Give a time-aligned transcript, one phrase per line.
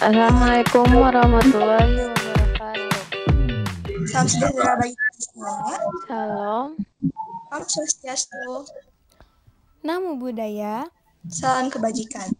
[0.00, 3.04] Assalamualaikum warahmatullahi wabarakatuh.
[4.08, 5.76] Salam sejahtera bagi kita semua.
[6.08, 6.66] Salam.
[7.52, 8.64] Om Swastiastu.
[9.84, 10.88] Namo Buddhaya.
[11.28, 12.32] Salam kebajikan.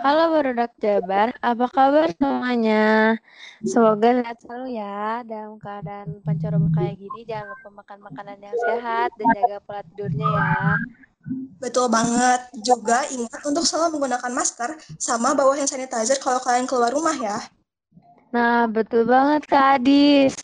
[0.00, 3.20] Halo Barudak Jabar, apa kabar semuanya?
[3.60, 7.28] Semoga sehat selalu ya dalam keadaan pancaroba kayak gini.
[7.28, 10.80] Jangan lupa makan makanan yang sehat dan jaga pola tidurnya ya.
[11.58, 12.40] Betul banget.
[12.62, 17.38] Juga ingat untuk selalu menggunakan masker sama bawa hand sanitizer kalau kalian keluar rumah ya.
[18.30, 20.34] Nah, betul banget Kak Adis.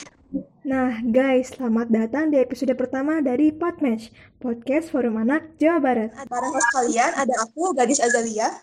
[0.63, 6.15] Nah, guys, selamat datang di episode pertama dari Podmatch, podcast Forum Anak Jawa Barat.
[6.31, 8.63] Bareng host kalian ada aku, Gadis Azalia.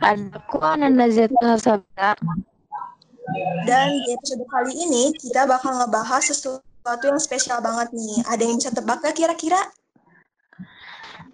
[0.00, 2.16] Ada aku Ananda Zeta Sabda.
[3.68, 8.24] Dan di episode kali ini kita bakal ngebahas sesuatu yang spesial banget nih.
[8.24, 9.60] Ada yang bisa tebak gak kira-kira?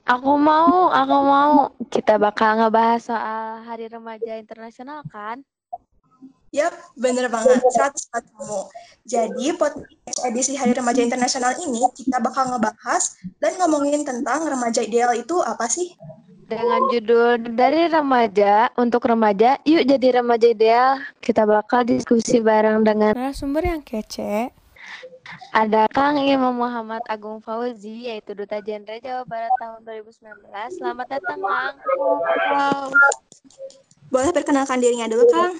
[0.03, 1.71] Aku mau, aku mau.
[1.87, 5.47] Kita bakal ngebahas soal Hari Remaja Internasional kan?
[6.51, 7.63] Yap, bener banget.
[7.63, 8.67] 100 kamu.
[9.07, 15.15] Jadi, podcast edisi Hari Remaja Internasional ini kita bakal ngebahas dan ngomongin tentang remaja ideal
[15.15, 15.95] itu apa sih?
[16.51, 20.99] Dengan judul dari remaja untuk remaja, yuk jadi remaja ideal.
[21.23, 24.62] Kita bakal diskusi bareng dengan Narasumber yang kece.
[25.53, 30.81] Ada Kang Imam Muhammad Agung Fauzi, yaitu Duta Jenderal Jawa Barat tahun 2019.
[30.81, 31.75] Selamat datang, Kang.
[31.99, 32.89] Wow.
[34.13, 35.57] Boleh perkenalkan dirinya dulu, Kang?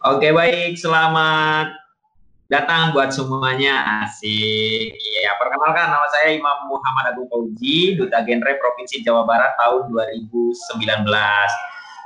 [0.00, 1.76] Oke baik, selamat
[2.50, 4.02] datang buat semuanya.
[4.02, 4.96] Asik.
[4.96, 11.06] Ya, perkenalkan nama saya Imam Muhammad Agung Fauzi, Duta Genre Provinsi Jawa Barat tahun 2019.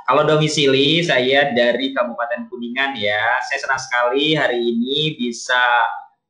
[0.05, 3.41] Kalau domisili saya dari Kabupaten Kuningan ya.
[3.49, 5.57] Saya senang sekali hari ini bisa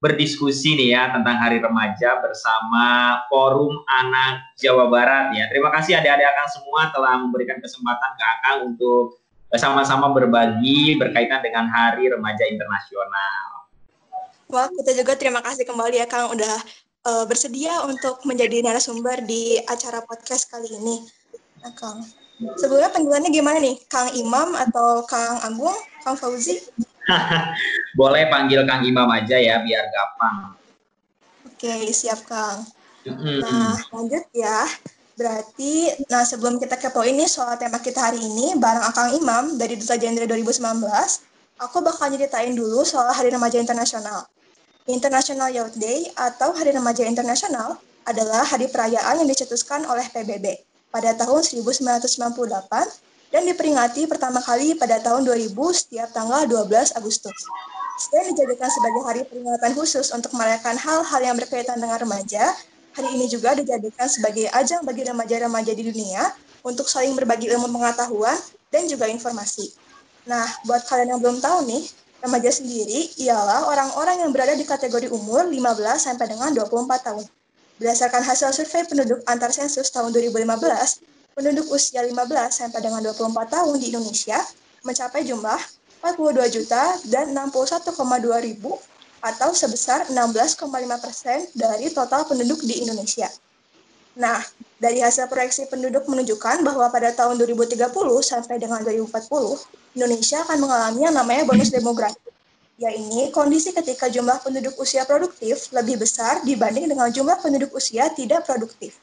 [0.06, 5.50] berdiskusi nih ya tentang Hari Remaja bersama Forum Anak Jawa Barat ya.
[5.50, 9.18] Terima kasih adik-adik Akang semua telah memberikan kesempatan ke Akang untuk
[9.58, 13.66] sama-sama berbagi berkaitan dengan Hari Remaja Internasional.
[14.54, 16.56] Wah, kita juga terima kasih kembali ya Kang udah
[17.10, 21.02] uh, bersedia untuk menjadi narasumber di acara podcast kali ini.
[21.66, 22.06] Nah, Kang.
[22.62, 23.80] Sebelumnya panggilannya gimana nih?
[23.90, 25.74] Kang Imam atau Kang Agung?
[26.04, 26.62] Kang Fauzi?
[28.00, 30.56] Boleh panggil Kang Imam aja ya biar gampang.
[31.48, 32.66] Oke, siap Kang.
[33.06, 34.66] Nah, lanjut ya.
[35.16, 39.80] Berarti, nah sebelum kita kepoin nih soal tema kita hari ini, bareng Akang Imam dari
[39.80, 40.84] Duta Jenderal 2019,
[41.56, 44.28] aku bakal nyeritain dulu soal Hari Remaja Internasional.
[44.92, 50.62] International Youth Day atau Hari Remaja Internasional adalah hari perayaan yang dicetuskan oleh PBB
[50.94, 57.38] pada tahun 1998 dan diperingati pertama kali pada tahun 2000 setiap tanggal 12 Agustus.
[57.96, 62.52] Selain dijadikan sebagai hari peringatan khusus untuk merayakan hal-hal yang berkaitan dengan remaja,
[62.92, 68.36] hari ini juga dijadikan sebagai ajang bagi remaja-remaja di dunia untuk saling berbagi ilmu pengetahuan
[68.68, 69.72] dan juga informasi.
[70.28, 71.88] Nah, buat kalian yang belum tahu nih,
[72.20, 77.26] remaja sendiri ialah orang-orang yang berada di kategori umur 15 sampai dengan 24 tahun.
[77.78, 82.16] Berdasarkan hasil survei penduduk antar sensus tahun 2015, penduduk usia 15
[82.48, 84.40] sampai dengan 24 tahun di Indonesia
[84.88, 85.60] mencapai jumlah
[86.00, 87.92] 42 juta dan 61,2
[88.40, 88.80] ribu
[89.20, 90.64] atau sebesar 16,5
[91.04, 93.28] persen dari total penduduk di Indonesia.
[94.16, 94.40] Nah,
[94.80, 97.84] dari hasil proyeksi penduduk menunjukkan bahwa pada tahun 2030
[98.24, 99.60] sampai dengan 2040,
[100.00, 102.32] Indonesia akan mengalami yang namanya bonus demografi,
[102.80, 108.48] yaitu kondisi ketika jumlah penduduk usia produktif lebih besar dibanding dengan jumlah penduduk usia tidak
[108.48, 108.96] produktif.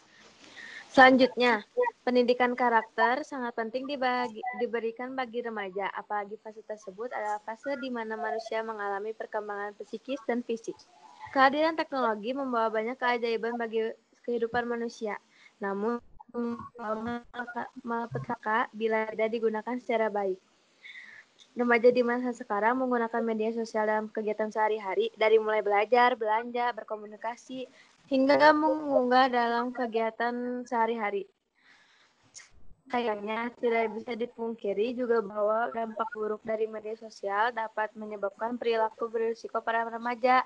[0.92, 1.64] Selanjutnya,
[2.04, 8.12] pendidikan karakter sangat penting dibagi, diberikan bagi remaja, apalagi fase tersebut adalah fase di mana
[8.12, 10.76] manusia mengalami perkembangan psikis dan fisik.
[11.32, 13.88] Kehadiran teknologi membawa banyak keajaiban bagi
[14.28, 15.16] kehidupan manusia,
[15.64, 15.96] namun
[17.80, 20.36] malapetaka bila tidak digunakan secara baik.
[21.56, 27.64] Remaja di masa sekarang menggunakan media sosial dalam kegiatan sehari-hari, dari mulai belajar, belanja, berkomunikasi,
[28.10, 31.26] hingga mengunggah dalam kegiatan sehari-hari.
[32.92, 39.64] Sayangnya, tidak bisa dipungkiri juga bahwa dampak buruk dari media sosial dapat menyebabkan perilaku berisiko
[39.64, 40.44] para remaja.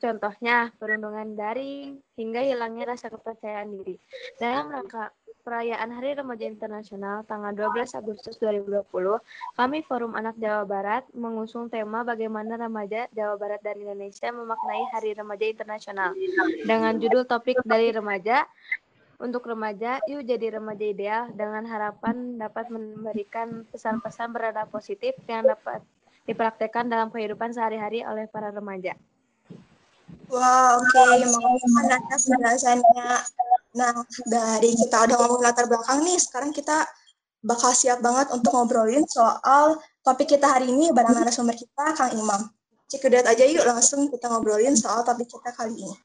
[0.00, 3.94] Contohnya, perundungan daring hingga hilangnya rasa kepercayaan diri.
[4.42, 5.14] Dalam rangka
[5.50, 8.86] perayaan Hari Remaja Internasional tanggal 12 Agustus 2020,
[9.58, 15.18] kami Forum Anak Jawa Barat mengusung tema bagaimana remaja Jawa Barat dan Indonesia memaknai Hari
[15.18, 16.14] Remaja Internasional
[16.62, 18.46] dengan judul topik dari remaja
[19.18, 25.82] untuk remaja, yuk jadi remaja ideal dengan harapan dapat memberikan pesan-pesan berada positif yang dapat
[26.30, 28.94] dipraktekkan dalam kehidupan sehari-hari oleh para remaja.
[30.30, 30.94] Wah, oke.
[30.94, 31.26] Okay.
[31.26, 33.10] Makasih atas penjelasannya.
[33.70, 33.94] Nah,
[34.26, 36.82] dari kita udah ngomong latar belakang nih, sekarang kita
[37.40, 42.50] bakal siap banget untuk ngobrolin soal topik kita hari ini bareng narasumber kita, Kang Imam.
[42.90, 45.96] Cek aja yuk langsung kita ngobrolin soal topik kita kali ini.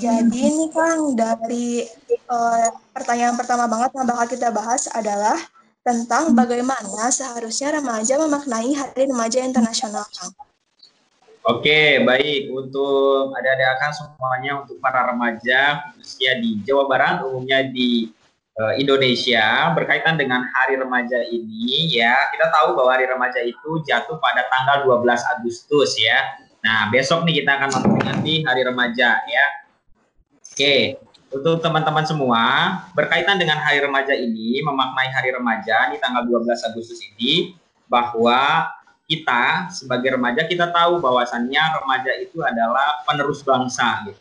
[0.00, 1.84] Jadi ini Kang, dari
[2.30, 5.36] uh, pertanyaan pertama banget yang bakal kita bahas adalah
[5.82, 10.32] tentang bagaimana seharusnya remaja memaknai Hari Remaja Internasional, Kang.
[11.42, 12.54] Oke, baik.
[12.54, 18.14] Untuk adik-adik akan semuanya, untuk para remaja, khususnya di Jawa Barat, umumnya di
[18.62, 24.22] uh, Indonesia, berkaitan dengan Hari Remaja ini, ya, kita tahu bahwa Hari Remaja itu jatuh
[24.22, 25.02] pada tanggal 12
[25.34, 26.38] Agustus, ya.
[26.62, 29.46] Nah, besok nih kita akan memperingati Hari Remaja, ya.
[30.46, 30.94] Oke,
[31.34, 32.42] untuk teman-teman semua,
[32.94, 37.58] berkaitan dengan Hari Remaja ini, memaknai Hari Remaja di tanggal 12 Agustus ini,
[37.90, 38.70] bahwa
[39.12, 44.16] kita sebagai remaja kita tahu bahwasannya remaja itu adalah penerus bangsa gitu.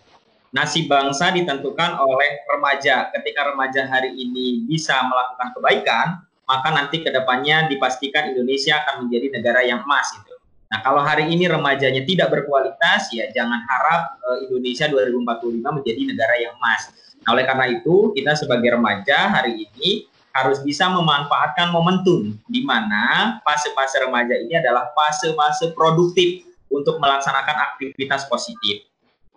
[0.51, 3.07] Nasib bangsa ditentukan oleh remaja.
[3.15, 6.07] Ketika remaja hari ini bisa melakukan kebaikan,
[6.43, 10.35] maka nanti ke depannya dipastikan Indonesia akan menjadi negara yang emas gitu.
[10.67, 16.35] Nah, kalau hari ini remajanya tidak berkualitas, ya jangan harap uh, Indonesia 2045 menjadi negara
[16.35, 16.91] yang emas.
[17.23, 23.37] Nah, oleh karena itu, kita sebagai remaja hari ini harus bisa memanfaatkan momentum di mana
[23.43, 28.87] fase-fase remaja ini adalah fase-fase produktif untuk melaksanakan aktivitas positif.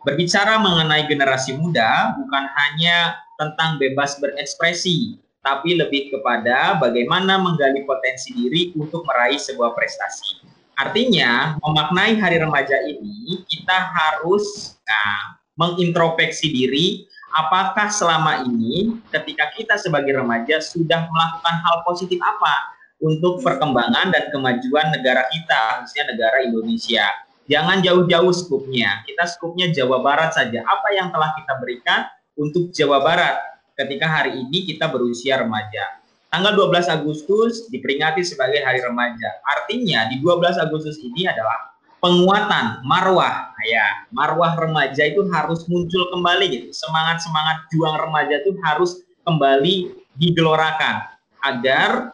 [0.06, 8.30] Berbicara mengenai generasi muda bukan hanya tentang bebas berekspresi, tapi lebih kepada bagaimana menggali potensi
[8.36, 10.44] diri untuk meraih sebuah prestasi.
[10.74, 16.86] Artinya, memaknai hari remaja ini, kita harus nah, mengintrospeksi diri
[17.34, 24.30] apakah selama ini ketika kita sebagai remaja sudah melakukan hal positif apa untuk perkembangan dan
[24.30, 27.04] kemajuan negara kita, khususnya negara Indonesia.
[27.44, 30.64] Jangan jauh-jauh skupnya, kita skupnya Jawa Barat saja.
[30.64, 32.08] Apa yang telah kita berikan
[32.40, 33.36] untuk Jawa Barat
[33.76, 36.00] ketika hari ini kita berusia remaja.
[36.32, 39.38] Tanggal 12 Agustus diperingati sebagai Hari Remaja.
[39.46, 41.73] Artinya di 12 Agustus ini adalah
[42.04, 43.56] penguatan marwah.
[43.64, 46.68] Ya marwah remaja itu harus muncul kembali gitu.
[46.76, 51.08] Semangat semangat juang remaja itu harus kembali digelorakan
[51.40, 52.12] agar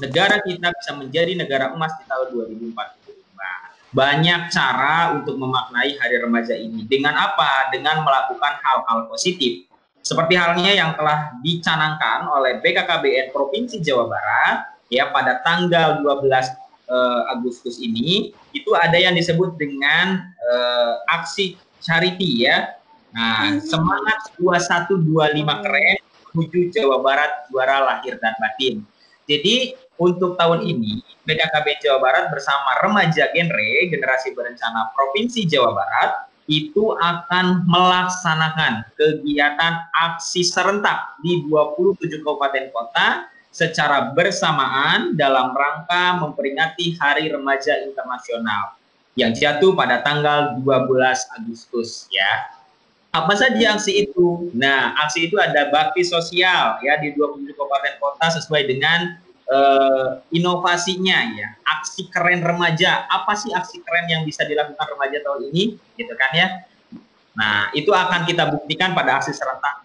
[0.00, 2.72] negara kita bisa menjadi negara emas di tahun 2045
[3.92, 6.88] banyak cara untuk memaknai hari remaja ini.
[6.88, 7.68] Dengan apa?
[7.68, 9.68] Dengan melakukan hal-hal positif.
[10.00, 16.18] Seperti halnya yang telah dicanangkan oleh BKKBN Provinsi Jawa Barat ya pada tanggal 12
[16.88, 22.74] uh, Agustus ini itu ada yang disebut dengan uh, aksi charity ya.
[23.12, 23.68] Nah, hmm.
[23.68, 25.98] semangat 2125 keren
[26.32, 28.80] menuju Jawa Barat juara lahir dan batin.
[29.28, 36.32] Jadi untuk tahun ini BKKB Jawa Barat bersama Remaja Genre Generasi Berencana Provinsi Jawa Barat
[36.50, 46.96] itu akan melaksanakan kegiatan aksi serentak di 27 kabupaten kota secara bersamaan dalam rangka memperingati
[46.96, 48.80] Hari Remaja Internasional
[49.12, 52.48] yang jatuh pada tanggal 12 Agustus ya.
[53.12, 54.48] Apa saja aksi itu?
[54.56, 59.20] Nah, aksi itu ada bakti sosial ya di 27 kabupaten kota sesuai dengan
[59.52, 61.52] uh, inovasinya ya.
[61.76, 63.04] Aksi keren remaja.
[63.12, 65.76] Apa sih aksi keren yang bisa dilakukan remaja tahun ini?
[66.00, 66.48] Gitu kan ya.
[67.36, 69.84] Nah, itu akan kita buktikan pada aksi serentak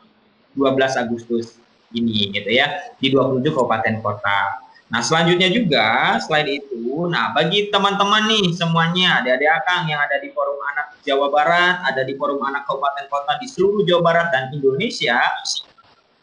[0.55, 4.63] 12 Agustus ini gitu ya di 27 kabupaten kota.
[4.87, 10.31] Nah selanjutnya juga selain itu, nah bagi teman-teman nih semuanya adik-adik Akang yang ada di
[10.31, 14.47] Forum Anak Jawa Barat, ada di Forum Anak Kabupaten Kota di seluruh Jawa Barat dan
[14.55, 15.19] Indonesia,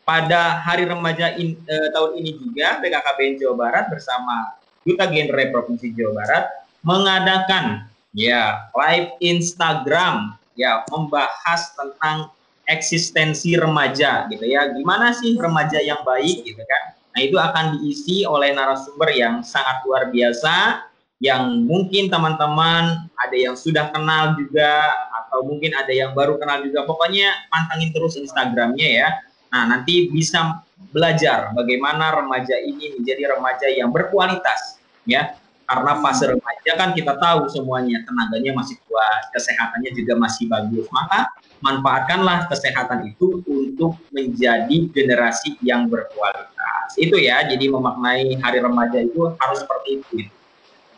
[0.05, 5.97] pada Hari Remaja in, eh, tahun ini juga BKKBN Jawa Barat bersama Duta Genre Provinsi
[5.97, 6.45] Jawa Barat
[6.85, 12.29] mengadakan ya live Instagram ya membahas tentang
[12.65, 14.73] eksistensi remaja gitu ya.
[14.73, 16.95] Gimana sih remaja yang baik gitu kan?
[17.15, 20.83] Nah, itu akan diisi oleh narasumber yang sangat luar biasa
[21.23, 24.91] yang mungkin teman-teman ada yang sudah kenal juga
[25.23, 26.83] atau mungkin ada yang baru kenal juga.
[26.85, 29.09] Pokoknya pantangin terus Instagramnya ya.
[29.55, 35.39] Nah, nanti bisa belajar bagaimana remaja ini menjadi remaja yang berkualitas ya.
[35.65, 40.85] Karena fase remaja kan kita tahu semuanya tenaganya masih kuat, kesehatannya juga masih bagus.
[40.93, 41.31] Maka
[41.65, 46.93] manfaatkanlah kesehatan itu untuk menjadi generasi yang berkualitas.
[47.01, 50.29] Itu ya, jadi memaknai hari remaja itu harus seperti itu.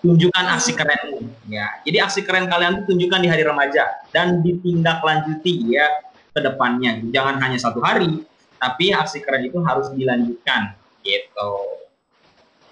[0.03, 1.71] Tunjukkan aksi kerenmu, ya.
[1.87, 5.87] Jadi aksi keren kalian itu tunjukkan di hari remaja dan ditindaklanjuti ya
[6.35, 6.99] ke depannya.
[7.15, 8.27] Jangan hanya satu hari,
[8.59, 10.75] tapi aksi keren itu harus dilanjutkan
[11.07, 11.53] gitu.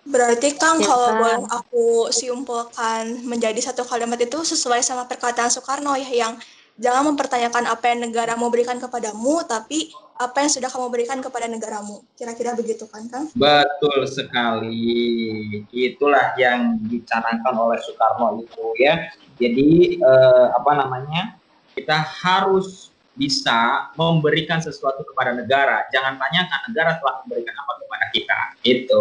[0.04, 5.96] Berarti Kang ya, kalau boleh aku simpulkan menjadi satu kalimat itu sesuai sama perkataan Soekarno
[5.96, 6.36] ya yang
[6.74, 11.46] Jangan mempertanyakan apa yang negara mau berikan kepadamu, tapi apa yang sudah kamu berikan kepada
[11.46, 12.02] negaramu.
[12.18, 13.30] Kira-kira begitu kan, Kang?
[13.34, 15.62] Betul sekali.
[15.70, 19.06] Itulah yang dicanangkan oleh Soekarno itu ya.
[19.38, 21.38] Jadi eh, apa namanya?
[21.74, 25.86] Kita harus bisa memberikan sesuatu kepada negara.
[25.94, 28.38] Jangan tanyakan negara telah memberikan apa kepada kita.
[28.66, 29.00] Itu.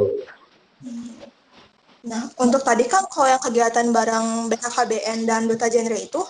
[2.05, 6.21] Nah, untuk tadi kan kalau yang kegiatan bareng BKKBN dan Duta Genre itu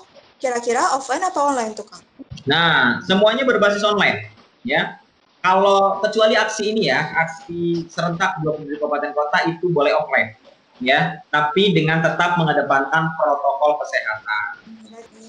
[0.44, 2.04] kira-kira offline atau online tuh, Kang?
[2.44, 4.28] Nah, semuanya berbasis online
[4.68, 5.00] ya.
[5.40, 10.36] Kalau kecuali aksi ini ya, aksi serentak 27 kabupaten kota itu boleh offline
[10.84, 14.44] ya, tapi dengan tetap mengedepankan protokol kesehatan.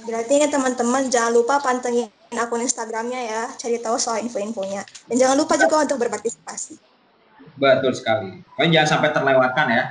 [0.04, 4.86] Berarti ini teman-teman jangan lupa pantengin akun Instagramnya ya, cari tahu soal info-infonya.
[5.10, 6.78] Dan jangan lupa juga untuk berpartisipasi.
[7.58, 8.42] Betul sekali.
[8.58, 9.84] Kalian jangan sampai terlewatkan ya.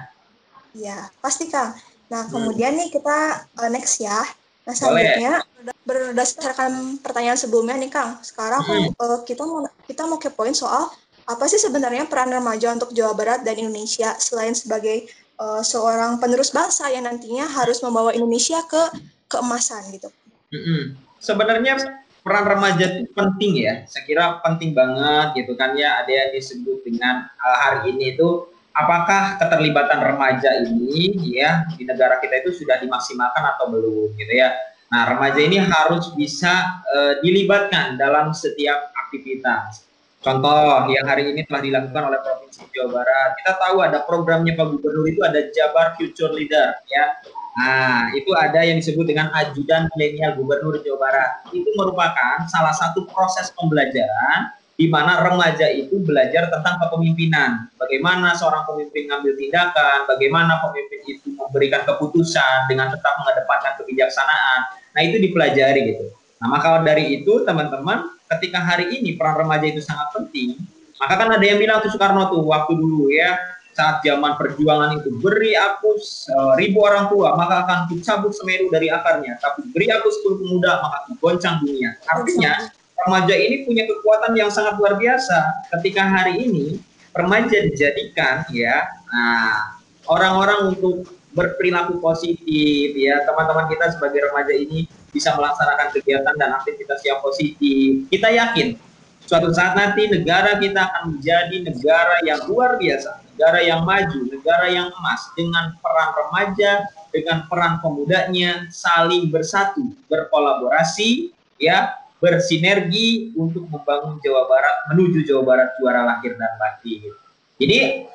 [0.73, 1.75] Iya, pasti Kang.
[2.11, 4.21] Nah, kemudian nih kita uh, next ya.
[4.63, 5.43] Nah, selanjutnya
[5.83, 8.95] berdasarkan pertanyaan sebelumnya nih Kang, sekarang hmm.
[8.95, 10.87] uh, kita mau kita mau kepoin soal
[11.27, 15.07] apa sih sebenarnya peran remaja untuk Jawa Barat dan Indonesia selain sebagai
[15.39, 20.07] uh, seorang penerus bangsa yang nantinya harus membawa Indonesia ke keemasan gitu.
[20.51, 20.95] Hmm.
[21.19, 21.79] Sebenarnya
[22.23, 26.03] peran remaja itu penting ya, saya kira penting banget gitu kan ya.
[26.03, 32.17] Ada yang disebut dengan uh, hari ini itu apakah keterlibatan remaja ini ya di negara
[32.17, 34.53] kita itu sudah dimaksimalkan atau belum gitu ya.
[34.93, 39.89] Nah, remaja ini harus bisa uh, dilibatkan dalam setiap aktivitas.
[40.21, 43.29] Contoh yang hari ini telah dilakukan oleh Provinsi Jawa Barat.
[43.41, 47.05] Kita tahu ada programnya Pak Gubernur itu ada Jabar Future Leader ya.
[47.53, 51.31] Nah, itu ada yang disebut dengan ajudan milenial Gubernur Jawa Barat.
[51.51, 57.69] Itu merupakan salah satu proses pembelajaran di mana remaja itu belajar tentang kepemimpinan.
[57.77, 64.59] Bagaimana seorang pemimpin mengambil tindakan, bagaimana pemimpin itu memberikan keputusan dengan tetap mengedepankan kebijaksanaan.
[64.97, 66.09] Nah, itu dipelajari gitu.
[66.41, 70.57] Nah, maka dari itu teman-teman, ketika hari ini peran remaja itu sangat penting,
[70.97, 73.37] maka kan ada yang bilang tuh Soekarno tuh waktu dulu ya,
[73.73, 78.93] saat zaman perjuangan itu beri aku uh, ribu orang tua maka akan dicabut semeru dari
[78.93, 82.69] akarnya tapi beri aku sepuluh pemuda maka goncang dunia artinya
[83.03, 85.67] remaja ini punya kekuatan yang sangat luar biasa.
[85.77, 86.79] Ketika hari ini
[87.13, 95.33] remaja dijadikan ya, nah orang-orang untuk berperilaku positif ya, teman-teman kita sebagai remaja ini bisa
[95.37, 98.05] melaksanakan kegiatan dan aktivitas yang positif.
[98.09, 98.77] Kita yakin
[99.23, 104.67] suatu saat nanti negara kita akan menjadi negara yang luar biasa, negara yang maju, negara
[104.69, 106.71] yang emas dengan peran remaja,
[107.13, 115.75] dengan peran pemudanya saling bersatu, berkolaborasi ya bersinergi untuk membangun Jawa Barat menuju Jawa Barat
[115.75, 117.11] juara lahir dan batin.
[117.59, 118.07] Jadi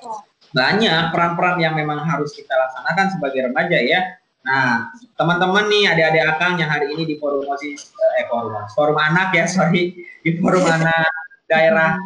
[0.48, 4.00] banyak peran-peran yang memang harus kita laksanakan sebagai remaja ya.
[4.48, 9.36] Nah, teman-teman nih adik-adik akang yang hari ini di forum osis eh forum forum anak
[9.36, 9.92] ya sorry
[10.24, 11.12] di forum anak
[11.44, 12.00] daerah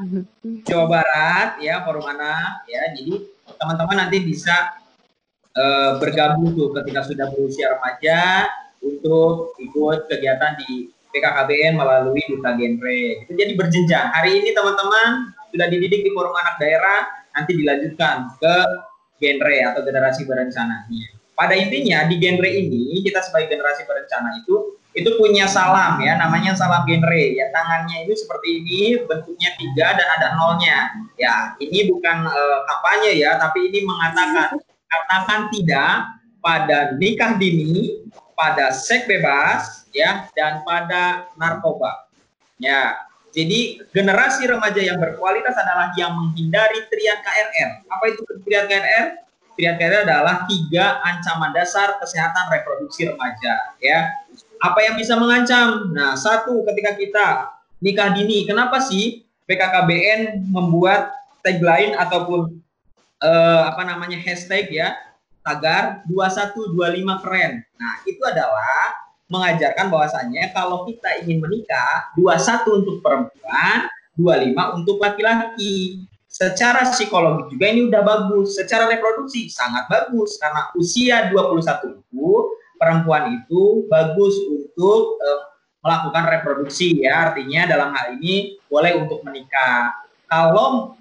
[0.67, 2.83] Jawa Barat ya forum anak ya.
[2.99, 3.31] Jadi
[3.63, 4.75] teman-teman nanti bisa
[5.55, 8.51] uh, bergabung tuh ketika sudah berusia remaja
[8.83, 13.01] untuk ikut kegiatan di PKKBN melalui duta genre.
[13.23, 14.11] Itu jadi berjenjang.
[14.11, 18.57] Hari ini teman-teman sudah dididik di forum anak daerah, nanti dilanjutkan ke
[19.21, 20.89] genre atau generasi berencana.
[21.37, 26.53] Pada intinya di genre ini kita sebagai generasi berencana itu itu punya salam ya namanya
[26.53, 32.29] salam genre ya tangannya itu seperti ini bentuknya tiga dan ada nolnya ya ini bukan
[32.29, 34.61] uh, kampanye ya tapi ini mengatakan
[34.93, 36.13] katakan tidak
[36.45, 38.05] pada nikah dini
[38.43, 42.11] pada seks bebas ya dan pada narkoba.
[42.59, 42.99] Ya.
[43.33, 47.71] Jadi generasi remaja yang berkualitas adalah yang menghindari triad KRR.
[47.89, 49.07] Apa itu triad KRR?
[49.57, 54.13] Triad KRR adalah tiga ancaman dasar kesehatan reproduksi remaja, ya.
[54.61, 55.97] Apa yang bisa mengancam?
[55.97, 57.27] Nah, satu ketika kita
[57.81, 62.61] nikah dini, kenapa sih BKKBN membuat tagline ataupun
[63.25, 64.93] uh, apa namanya hashtag ya
[65.43, 67.53] tagar 2125 keren.
[67.77, 76.05] Nah, itu adalah mengajarkan bahwasannya kalau kita ingin menikah, 21 untuk perempuan, 25 untuk laki-laki.
[76.33, 78.57] Secara psikologi juga ini udah bagus.
[78.57, 82.29] Secara reproduksi sangat bagus karena usia 21 itu
[82.81, 85.41] perempuan itu bagus untuk uh,
[85.85, 87.29] melakukan reproduksi ya.
[87.29, 89.93] Artinya dalam hal ini boleh untuk menikah.
[90.25, 90.97] Kalau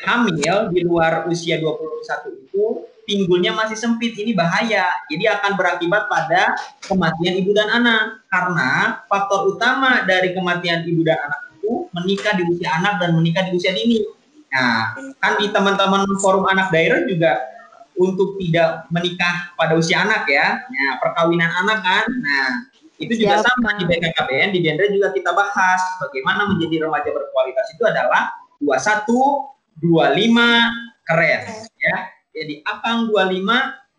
[0.00, 2.64] hamil di luar usia 21 itu
[3.04, 4.86] pinggulnya masih sempit, ini bahaya.
[5.10, 6.54] Jadi akan berakibat pada
[6.86, 8.22] kematian ibu dan anak.
[8.30, 13.42] Karena faktor utama dari kematian ibu dan anak itu menikah di usia anak dan menikah
[13.46, 14.02] di usia dini.
[14.52, 14.92] Nah,
[15.22, 17.40] kan di teman-teman forum anak daerah juga
[17.96, 20.60] untuk tidak menikah pada usia anak ya.
[20.60, 22.06] Nah, perkawinan anak kan.
[22.08, 22.50] Nah,
[23.02, 23.84] Itu juga Siap, sama di.
[23.90, 28.30] BKKBN, di Dendre juga kita bahas bagaimana menjadi remaja berkualitas itu adalah
[28.62, 29.10] 21,
[29.82, 31.42] 25, keren
[31.82, 31.96] ya.
[32.32, 33.44] Jadi Akang 25,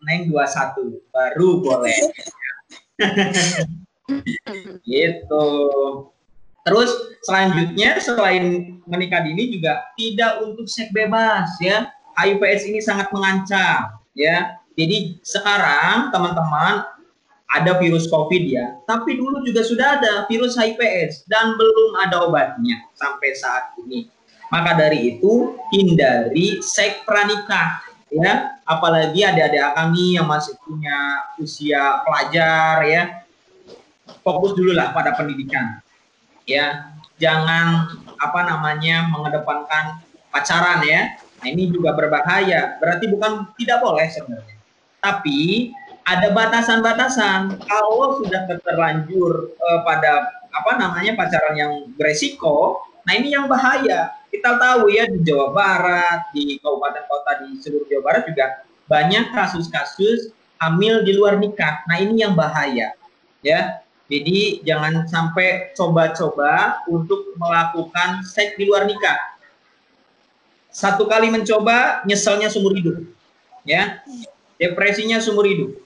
[0.04, 1.98] Neng 21, baru boleh.
[4.86, 5.48] gitu.
[6.64, 6.90] Terus
[7.24, 11.88] selanjutnya selain menikah dini juga tidak untuk seks bebas ya.
[12.14, 14.58] HIVS ini sangat mengancam ya.
[14.74, 16.88] Jadi sekarang teman-teman
[17.54, 22.82] ada virus COVID ya, tapi dulu juga sudah ada virus HIVS dan belum ada obatnya
[22.98, 24.10] sampai saat ini.
[24.50, 32.86] Maka dari itu hindari seks pranikah ya, apalagi adik-adik kami yang masih punya usia pelajar
[32.86, 33.02] ya.
[34.22, 35.82] Fokus dulu lah pada pendidikan
[36.46, 36.94] ya.
[37.18, 41.14] Jangan apa namanya mengedepankan pacaran ya.
[41.42, 42.78] Nah, ini juga berbahaya.
[42.80, 44.56] Berarti bukan tidak boleh sebenarnya.
[44.98, 45.70] Tapi
[46.04, 47.60] ada batasan-batasan.
[47.64, 54.58] Kalau sudah terlanjur eh, pada apa namanya pacaran yang beresiko nah ini yang bahaya kita
[54.58, 58.46] tahu ya di Jawa Barat di kabupaten kota di seluruh Jawa Barat juga
[58.84, 62.96] banyak kasus-kasus hamil di luar nikah nah ini yang bahaya
[63.44, 69.16] ya jadi jangan sampai coba-coba untuk melakukan seks di luar nikah.
[70.68, 73.00] Satu kali mencoba, nyeselnya seumur hidup.
[73.64, 74.04] Ya.
[74.60, 75.80] Depresinya seumur hidup.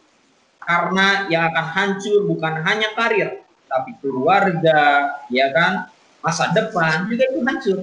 [0.58, 5.88] Karena yang akan hancur bukan hanya karir, tapi keluarga, ya kan?
[6.20, 7.78] Masa depan juga itu hancur.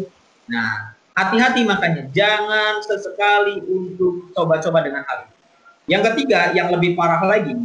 [0.52, 5.36] Nah, hati-hati makanya jangan sesekali untuk coba-coba dengan hal ini.
[5.86, 7.56] Yang ketiga, yang lebih parah lagi,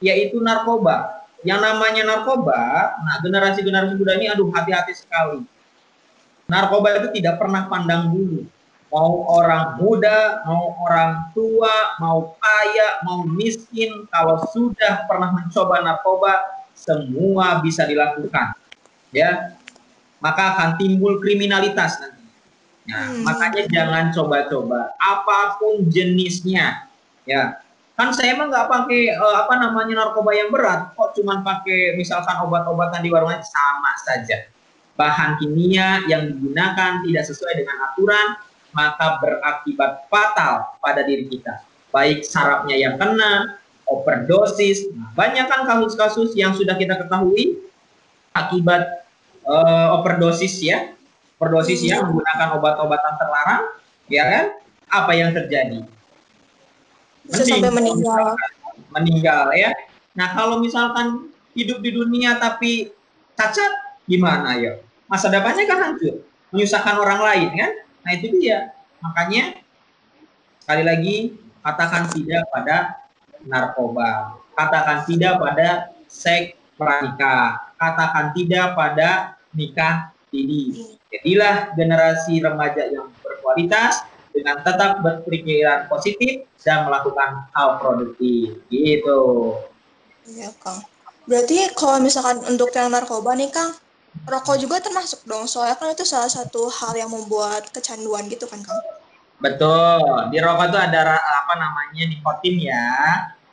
[0.00, 1.16] yaitu narkoba
[1.46, 5.46] yang namanya narkoba, nah generasi-generasi muda ini aduh hati-hati sekali.
[6.50, 8.42] Narkoba itu tidak pernah pandang bulu.
[8.90, 16.64] Mau orang muda, mau orang tua, mau kaya, mau miskin, kalau sudah pernah mencoba narkoba,
[16.74, 18.58] semua bisa dilakukan.
[19.14, 19.54] Ya.
[20.20, 22.24] Maka akan timbul kriminalitas nanti.
[22.86, 23.22] Nah, Hmm.
[23.26, 26.86] makanya jangan coba-coba apa pun jenisnya.
[27.26, 27.58] Ya,
[27.96, 32.36] kan saya emang nggak pakai eh, apa namanya narkoba yang berat kok cuman pakai misalkan
[32.44, 34.44] obat-obatan di warung aja sama saja
[35.00, 38.36] bahan kimia yang digunakan tidak sesuai dengan aturan
[38.76, 43.56] maka berakibat fatal pada diri kita baik sarafnya yang kena
[43.88, 47.64] overdosis nah, banyak kan kasus-kasus yang sudah kita ketahui
[48.36, 49.05] akibat
[49.46, 50.92] eh, overdosis ya
[51.38, 53.62] overdosis ya menggunakan obat-obatan terlarang
[54.10, 54.44] ya kan
[54.90, 55.82] apa yang terjadi
[57.26, 58.38] Bisa sampai meninggal.
[58.94, 59.74] meninggal ya.
[60.14, 61.28] Nah kalau misalkan
[61.58, 62.94] hidup di dunia tapi
[63.34, 64.78] cacat gimana ya?
[65.10, 66.22] Masa depannya kan hancur,
[66.54, 67.72] menyusahkan orang lain kan?
[68.06, 68.74] Nah itu dia.
[69.02, 69.58] Makanya
[70.62, 71.16] sekali lagi
[71.66, 72.76] katakan tidak pada
[73.42, 75.68] narkoba, katakan tidak pada
[76.06, 80.94] seks pranikah, katakan tidak pada nikah dini.
[81.08, 84.04] Jadilah generasi remaja yang berkualitas
[84.36, 89.20] dengan tetap berpikiran positif dan melakukan hal produktif gitu.
[90.28, 90.84] Iya, Kang.
[91.24, 93.72] Berarti kalau misalkan untuk yang narkoba nih, Kang,
[94.28, 95.48] rokok juga termasuk dong.
[95.48, 98.76] Soalnya kan itu salah satu hal yang membuat kecanduan gitu kan, Kang.
[99.40, 100.04] Betul.
[100.34, 102.92] Di rokok itu ada apa namanya nikotin ya.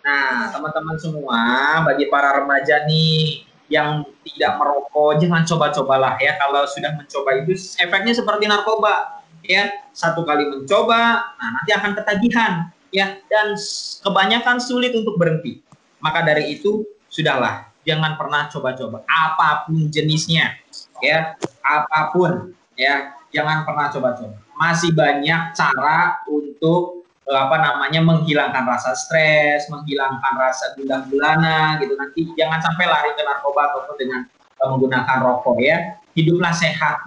[0.04, 1.42] Nah, teman-teman semua,
[1.88, 6.38] bagi para remaja nih yang tidak merokok, jangan coba-cobalah ya.
[6.38, 9.74] Kalau sudah mencoba itu efeknya seperti narkoba ya.
[9.90, 13.58] Satu kali mencoba, nah nanti akan ketagihan ya dan
[14.06, 15.66] kebanyakan sulit untuk berhenti.
[15.98, 20.58] Maka dari itu sudahlah, jangan pernah coba-coba apa pun jenisnya
[21.02, 21.34] ya,
[21.66, 24.38] apa pun ya, jangan pernah coba-coba.
[24.54, 31.96] Masih banyak cara untuk apa namanya menghilangkan rasa stres, menghilangkan rasa gundah gulana gitu.
[31.96, 34.22] Nanti jangan sampai lari ke narkoba ataupun dengan
[34.60, 36.04] eh, menggunakan rokok ya.
[36.14, 37.00] Hiduplah sehat.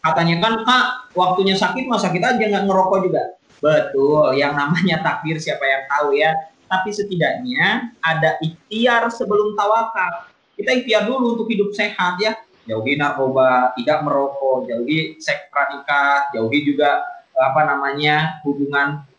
[0.00, 3.22] Katanya kan kak waktunya sakit mah sakit aja nggak ngerokok juga.
[3.60, 6.32] Betul, yang namanya takdir siapa yang tahu ya.
[6.70, 10.30] Tapi setidaknya ada ikhtiar sebelum tawakal.
[10.54, 12.38] Kita ikhtiar dulu untuk hidup sehat ya.
[12.70, 17.02] Jauhi narkoba, tidak merokok, jauhi seks pranikah, jauhi juga
[17.34, 19.09] eh, apa namanya hubungan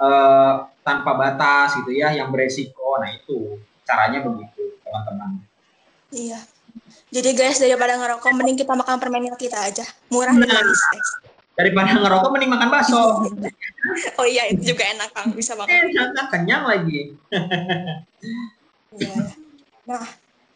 [0.00, 2.96] eh, tanpa batas gitu ya, yang beresiko.
[2.98, 5.44] Nah itu caranya begitu teman-teman.
[6.10, 6.40] Iya.
[7.10, 9.82] Jadi guys, daripada ngerokok, mending kita makan permen kita aja.
[10.14, 10.62] Murah dan Nah.
[10.62, 11.10] manis, guys.
[11.58, 13.02] Daripada ngerokok mending makan bakso.
[14.20, 15.32] Oh iya, itu juga enak, Kang.
[15.32, 15.88] Bisa banget.
[15.88, 17.00] Enak kan kenyang lagi.
[18.90, 19.22] Iya.
[19.86, 20.02] Nah,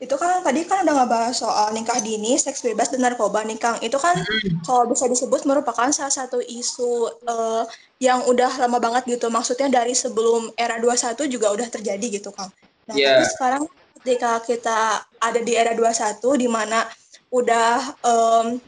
[0.04, 3.80] itu kan tadi kan udah ngebahas soal nikah dini, seks bebas, dan narkoba nih, Kang.
[3.80, 4.20] Itu kan
[4.68, 7.62] kalau bisa disebut merupakan salah satu isu eh,
[8.04, 9.32] yang udah lama banget gitu.
[9.32, 12.52] Maksudnya dari sebelum era 21 juga udah terjadi gitu, Kang.
[12.84, 13.16] Nah, Iya.
[13.16, 13.62] tapi sekarang
[14.04, 14.78] ketika kita
[15.16, 16.84] ada di era 21 di mana
[17.32, 18.60] udah um,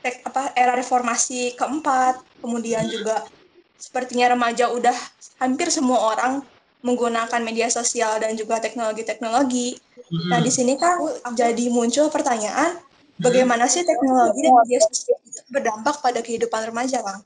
[0.00, 3.28] tek, apa era reformasi keempat, kemudian juga
[3.76, 4.96] sepertinya remaja udah
[5.40, 6.40] hampir semua orang
[6.80, 9.76] menggunakan media sosial dan juga teknologi-teknologi.
[9.76, 10.30] Mm-hmm.
[10.32, 10.96] Nah, di sini kan
[11.36, 12.80] jadi muncul pertanyaan,
[13.20, 17.20] bagaimana sih teknologi dan media sosial itu berdampak pada kehidupan remaja, Bang?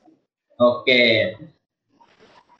[0.58, 1.34] Oke.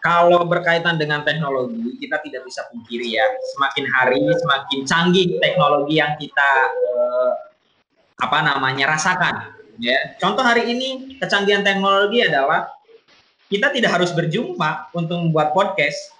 [0.04, 3.24] Kalau berkaitan dengan teknologi, kita tidak bisa pungkiri ya,
[3.57, 7.33] semakin hari semakin canggih teknologi yang kita eh,
[8.20, 9.57] apa namanya rasakan.
[9.80, 12.68] Ya, contoh hari ini kecanggihan teknologi adalah
[13.48, 16.14] kita tidak harus berjumpa untuk membuat podcast.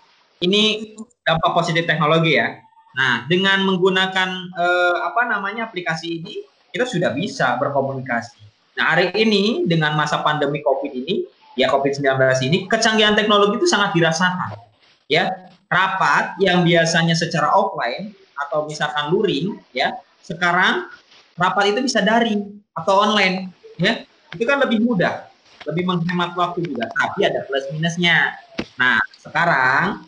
[0.45, 0.93] Ini
[1.25, 2.61] dampak positif teknologi ya.
[2.95, 8.39] Nah, dengan menggunakan eh, apa namanya aplikasi ini, kita sudah bisa berkomunikasi.
[8.77, 11.25] Nah, hari ini dengan masa pandemi Covid ini,
[11.57, 14.61] ya Covid-19 ini, kecanggihan teknologi itu sangat dirasakan.
[15.09, 18.15] Ya, rapat yang biasanya secara offline
[18.47, 20.89] atau misalkan luring, ya, sekarang
[21.37, 24.03] rapat itu bisa daring atau online ya
[24.35, 25.29] itu kan lebih mudah
[25.69, 28.35] lebih menghemat waktu juga tapi ada plus minusnya
[28.79, 30.07] nah sekarang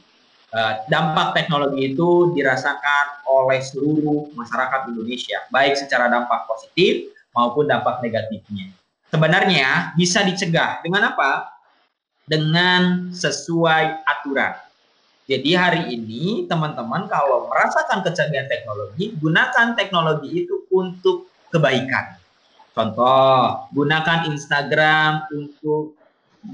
[0.86, 8.72] dampak teknologi itu dirasakan oleh seluruh masyarakat Indonesia baik secara dampak positif maupun dampak negatifnya.
[9.10, 11.52] Sebenarnya bisa dicegah dengan apa?
[12.26, 14.54] Dengan sesuai aturan.
[15.26, 22.14] Jadi hari ini teman-teman kalau merasakan kecanggihan teknologi, gunakan teknologi itu untuk kebaikan.
[22.76, 25.95] Contoh, gunakan Instagram untuk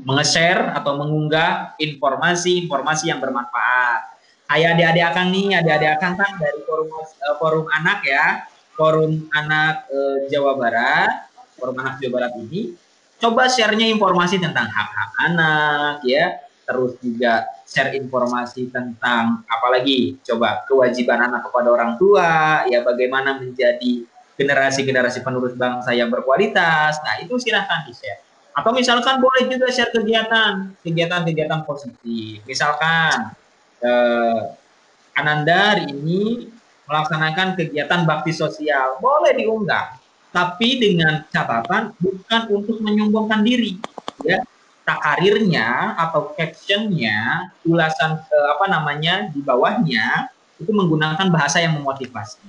[0.02, 4.16] menge-share atau mengunggah informasi-informasi yang bermanfaat.
[4.52, 8.44] Ayah adik-adik akang nih, adik-adik akang kan dari forum uh, forum anak ya,
[8.76, 12.76] forum anak uh, Jawa Barat, forum anak Jawa Barat ini,
[13.16, 16.37] coba share-nya informasi tentang hak-hak anak ya,
[16.68, 24.05] terus juga share informasi tentang apalagi coba kewajiban anak kepada orang tua ya bagaimana menjadi
[24.37, 27.00] generasi-generasi penerus bangsa yang berkualitas.
[27.00, 32.44] Nah itu silahkan di share atau misalkan boleh juga share kegiatan kegiatan-kegiatan positif.
[32.44, 33.32] Misalkan
[33.80, 34.40] eh,
[35.12, 36.48] Ananda hari ini
[36.88, 39.00] melaksanakan kegiatan bakti sosial.
[39.00, 39.96] Boleh diunggah
[40.32, 43.76] tapi dengan catatan bukan untuk menyombongkan diri
[44.24, 44.40] ya.
[44.82, 50.28] Karirnya atau captionnya ulasan eh, apa namanya di bawahnya
[50.60, 52.42] itu menggunakan bahasa yang memotivasi.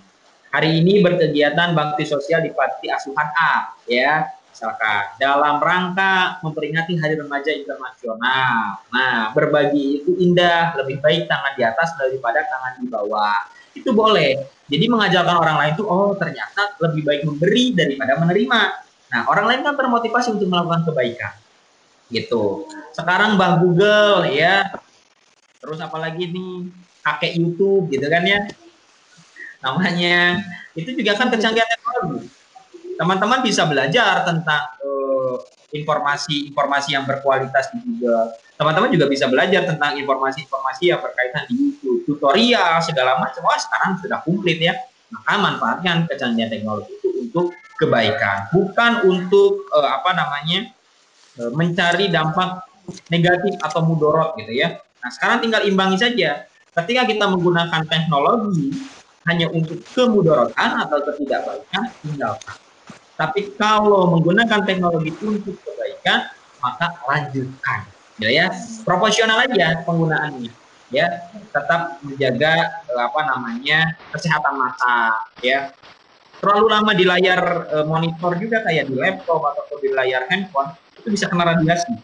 [0.53, 7.17] Hari ini berkegiatan bakti sosial di Panti Asuhan A, ya, misalkan dalam rangka memperingati Hari
[7.17, 8.85] Remaja Internasional.
[8.93, 13.49] Nah, berbagi itu indah, lebih baik tangan di atas daripada tangan di bawah.
[13.73, 14.45] Itu boleh.
[14.69, 18.61] Jadi mengajarkan orang lain itu, oh ternyata lebih baik memberi daripada menerima.
[19.09, 21.33] Nah, orang lain kan termotivasi untuk melakukan kebaikan
[22.13, 22.69] gitu.
[22.93, 24.69] Sekarang Mbah Google ya,
[25.57, 26.69] terus apalagi nih
[27.01, 28.45] pakai YouTube gitu kan ya,
[29.65, 30.45] namanya
[30.77, 32.29] itu juga kan kecanggihan teknologi.
[32.99, 34.63] Teman-teman bisa belajar tentang
[35.73, 38.33] informasi-informasi uh, yang berkualitas di Google.
[38.53, 43.41] Teman-teman juga bisa belajar tentang informasi-informasi yang berkaitan di YouTube, tutorial segala macam.
[43.45, 44.77] Wah sekarang sudah komplit ya.
[45.13, 50.73] Maka manfaatkan kecanggihan teknologi itu untuk kebaikan, bukan untuk uh, apa namanya
[51.33, 52.61] E, mencari dampak
[53.09, 54.77] negatif atau mudorot gitu ya.
[55.01, 56.45] Nah sekarang tinggal imbangi saja.
[56.73, 58.69] Ketika kita menggunakan teknologi
[59.25, 62.57] hanya untuk kemudorotan atau ketidakbaikan, tinggalkan.
[63.13, 66.25] Tapi kalau menggunakan teknologi untuk kebaikan,
[66.63, 67.79] maka lanjutkan.
[68.21, 68.47] Ya, ya.
[68.85, 70.53] proporsional aja penggunaannya.
[70.93, 75.17] Ya, tetap menjaga apa namanya kesehatan mata.
[75.41, 75.73] Ya,
[76.37, 81.09] terlalu lama di layar e, monitor juga kayak di laptop atau di layar handphone itu
[81.09, 81.97] bisa kena radiasi.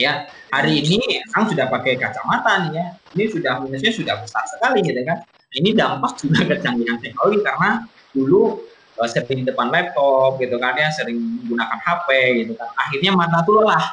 [0.00, 2.86] Ya, hari ini Kang sudah pakai kacamata nih ya.
[3.12, 5.20] Ini sudah minusnya sudah besar sekali gitu kan.
[5.50, 7.70] Ini dampak juga kecanggihan teknologi karena
[8.16, 8.64] dulu
[9.08, 12.08] sering di depan laptop gitu kan ya, sering menggunakan HP
[12.44, 12.68] gitu kan.
[12.76, 13.84] Akhirnya mata tuh lelah.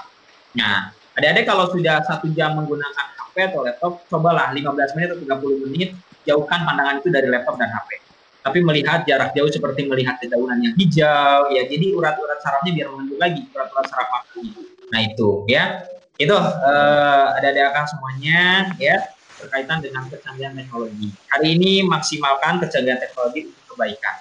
[0.58, 5.64] Nah, adik-adik kalau sudah satu jam menggunakan HP atau laptop, cobalah 15 menit atau 30
[5.70, 5.90] menit
[6.28, 8.04] jauhkan pandangan itu dari laptop dan HP
[8.48, 13.20] tapi melihat jarak jauh seperti melihat dedaunan yang hijau ya jadi urat-urat sarafnya biar menunjuk
[13.20, 14.40] lagi urat-urat saraf mata.
[14.88, 15.84] Nah itu ya.
[16.18, 19.04] Itu uh, ada ada semuanya ya
[19.38, 21.14] berkaitan dengan kecanggihan teknologi.
[21.30, 24.16] Hari ini maksimalkan kecanggihan teknologi untuk kebaikan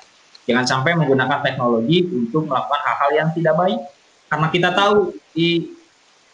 [0.47, 3.81] jangan sampai menggunakan teknologi untuk melakukan hal-hal yang tidak baik
[4.27, 5.75] karena kita tahu di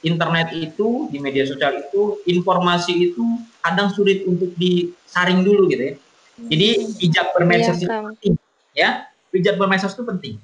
[0.04, 3.24] internet itu di media sosial itu informasi itu
[3.64, 5.94] kadang sulit untuk disaring dulu gitu ya
[6.38, 8.34] jadi bijak bermedsos iya, itu penting,
[8.72, 8.90] ya.
[9.32, 10.34] Bijak bermedsos itu penting.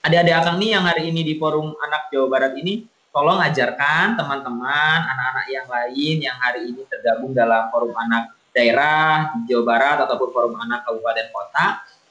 [0.00, 4.98] Adik-adik akang nih yang hari ini di forum anak Jawa Barat ini, tolong ajarkan teman-teman,
[5.04, 10.28] anak-anak yang lain yang hari ini tergabung dalam forum anak daerah di Jawa Barat ataupun
[10.32, 11.66] forum anak kabupaten kota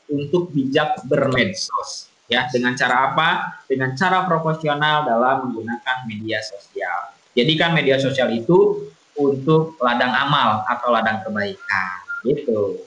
[0.10, 3.30] untuk bijak bermedsos ya dengan cara apa?
[3.65, 7.13] Dengan cara proporsional dalam menggunakan media sosial.
[7.34, 12.82] Jadi kan media sosial itu untuk ladang amal atau ladang kebaikan gitu.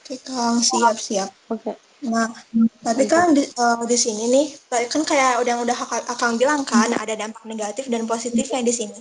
[0.00, 1.30] Oke Kang, siap siap.
[1.52, 1.76] Oke.
[2.00, 2.32] Nah,
[2.80, 4.46] tapi kan di, uh, di sini nih,
[4.88, 5.76] kan kayak udah udah
[6.08, 8.96] Akang bilang kan ada dampak negatif dan positifnya di sini.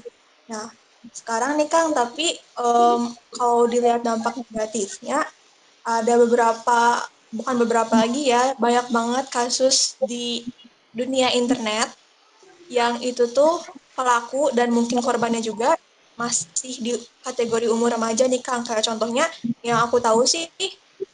[0.52, 0.68] Nah,
[1.16, 5.24] sekarang nih Kang, tapi um, kalau dilihat dampak negatifnya,
[5.90, 6.80] ada beberapa,
[7.34, 10.46] bukan beberapa lagi ya, banyak banget kasus di
[10.94, 11.90] dunia internet
[12.70, 13.66] yang itu tuh
[13.98, 15.74] pelaku dan mungkin korbannya juga
[16.14, 16.94] masih di
[17.26, 18.62] kategori umur remaja nih Kang.
[18.62, 19.26] Kayak contohnya
[19.66, 20.46] yang aku tahu sih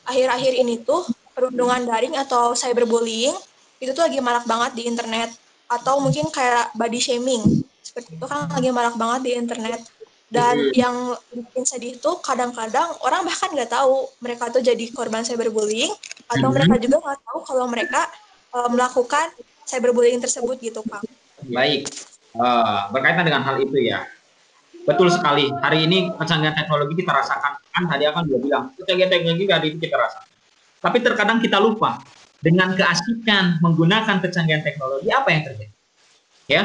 [0.03, 3.33] akhir-akhir ini tuh perundungan daring atau cyberbullying
[3.79, 5.29] itu tuh lagi marak banget di internet.
[5.65, 7.41] Atau mungkin kayak body shaming.
[7.81, 9.81] Seperti itu kan lagi marak banget di internet
[10.36, 10.76] dan hmm.
[10.76, 10.95] yang
[11.32, 15.95] bikin sedih itu kadang-kadang orang bahkan nggak tahu mereka tuh jadi korban cyberbullying
[16.28, 16.56] atau hmm.
[16.60, 18.02] mereka juga nggak tahu kalau mereka
[18.52, 19.32] uh, melakukan
[19.63, 21.08] cyberbullying tersebut gitu kang.
[21.48, 21.88] Baik,
[22.36, 24.04] uh, berkaitan dengan hal itu ya,
[24.84, 25.48] betul sekali.
[25.63, 29.78] Hari ini kecanggihan teknologi kita rasakan kan tadi akan juga bilang kecanggihan teknologi hari ini
[29.80, 30.36] kita rasakan.
[30.84, 32.04] Tapi terkadang kita lupa
[32.43, 35.74] dengan keasikan menggunakan kecanggihan teknologi apa yang terjadi?
[36.45, 36.63] Ya,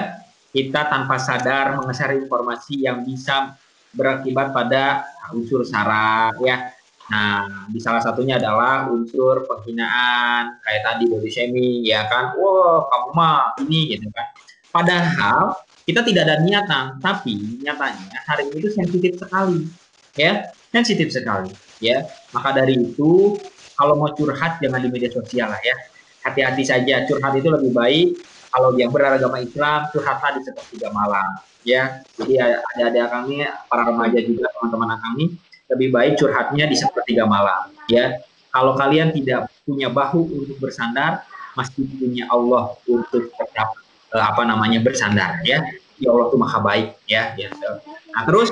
[0.50, 3.54] kita tanpa sadar mengeser informasi yang bisa
[3.94, 6.74] berakibat pada unsur sara ya.
[7.10, 12.38] Nah, di salah satunya adalah unsur penghinaan kayak tadi body shaming ya kan.
[12.38, 14.26] Wah, kamu mah ini gitu kan.
[14.70, 19.66] Padahal kita tidak ada niatan, tapi nyatanya hari ini itu sensitif sekali.
[20.14, 21.50] Ya, sensitif sekali
[21.82, 22.06] ya.
[22.30, 23.34] Maka dari itu
[23.74, 25.74] kalau mau curhat jangan di media sosial lah ya.
[26.22, 28.08] Hati-hati saja curhat itu lebih baik
[28.50, 32.02] kalau yang beragama Islam curhatlah di sepertiga malam ya.
[32.18, 35.24] Jadi ada-ada kami para remaja juga teman-teman kami
[35.70, 38.18] lebih baik curhatnya di sepertiga malam ya.
[38.50, 41.22] Kalau kalian tidak punya bahu untuk bersandar
[41.54, 43.78] masih punya Allah untuk tetap
[44.10, 45.62] eh, apa namanya bersandar ya.
[46.00, 47.76] Ya Allah tuh maha baik ya gitu.
[48.10, 48.48] nah terus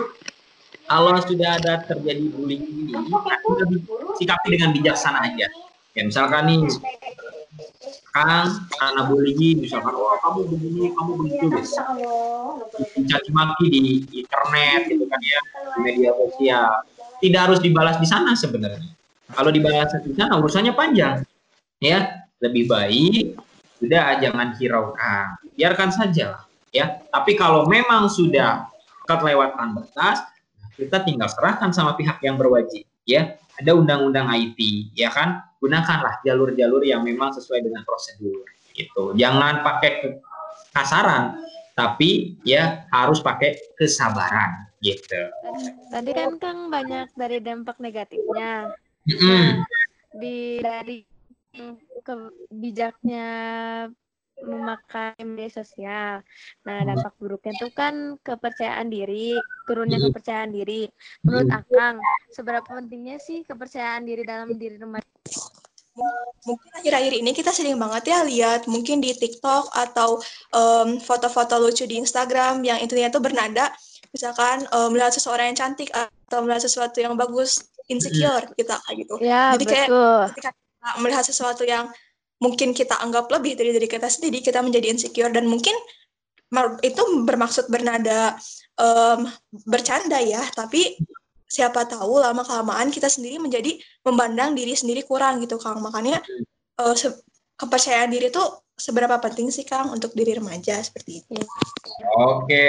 [0.84, 2.92] kalau sudah ada terjadi bullying ini
[4.20, 5.48] sikapi dengan bijaksana aja.
[5.96, 6.60] Ya misalkan nih
[8.12, 11.72] Kang, anak bullying misalkan, oh kamu begini, kamu begitu, guys.
[12.94, 13.80] Dicaci maki di
[14.24, 15.40] internet gitu kan ya,
[15.76, 16.70] di media sosial.
[17.18, 18.94] Tidak harus dibalas di sana sebenarnya.
[19.32, 21.24] Kalau dibalas di sana urusannya panjang.
[21.78, 23.38] Ya, lebih baik
[23.78, 25.38] sudah jangan hiraukan.
[25.54, 26.42] Biarkan saja
[26.74, 26.86] ya.
[27.10, 28.66] Tapi kalau memang sudah
[29.06, 30.22] kelewatan batas,
[30.74, 33.38] kita tinggal serahkan sama pihak yang berwajib ya.
[33.58, 34.58] Ada undang-undang IT,
[34.94, 35.42] ya kan?
[35.58, 39.14] Gunakanlah jalur-jalur yang memang sesuai dengan prosedur gitu.
[39.18, 40.22] Jangan pakai
[40.70, 41.42] kasaran,
[41.74, 45.30] tapi ya harus pakai kesabaran gitu.
[45.90, 48.70] Tadi kan Kang banyak dari dampak negatifnya.
[49.08, 49.66] Nah,
[50.14, 51.02] di dari
[52.06, 53.26] kebijaknya
[54.38, 56.22] memakai media sosial.
[56.62, 59.34] Nah, dampak buruknya itu kan kepercayaan diri,
[59.66, 60.86] turunnya kepercayaan diri.
[61.26, 61.98] Menurut Akang,
[62.30, 65.07] seberapa pentingnya sih kepercayaan diri dalam diri remaja?
[66.46, 70.22] Mungkin akhir-akhir ini kita sering banget ya lihat mungkin di TikTok atau
[71.02, 73.72] foto-foto um, lucu di Instagram yang intinya itu bernada
[74.14, 79.14] misalkan um, melihat seseorang yang cantik atau melihat sesuatu yang bagus insecure kita kayak gitu.
[79.20, 79.74] Ya, Jadi betul.
[79.74, 79.88] kayak
[80.32, 81.84] ketika kita melihat sesuatu yang
[82.38, 85.74] mungkin kita anggap lebih dari diri kita sendiri, kita menjadi insecure dan mungkin
[86.80, 88.36] itu bermaksud bernada
[88.80, 89.28] um,
[89.68, 90.96] bercanda ya, tapi
[91.48, 95.80] siapa tahu lama kelamaan kita sendiri menjadi memandang diri sendiri kurang gitu Kang.
[95.80, 96.20] Makanya
[96.78, 96.94] uh,
[97.58, 98.44] kepercayaan diri itu
[98.78, 101.34] seberapa penting sih Kang untuk diri remaja seperti itu?
[102.14, 102.68] Oke,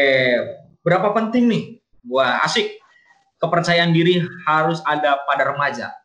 [0.82, 1.63] berapa penting nih?
[2.10, 2.80] Wah, asik.
[3.39, 5.96] Kepercayaan diri harus ada pada remaja.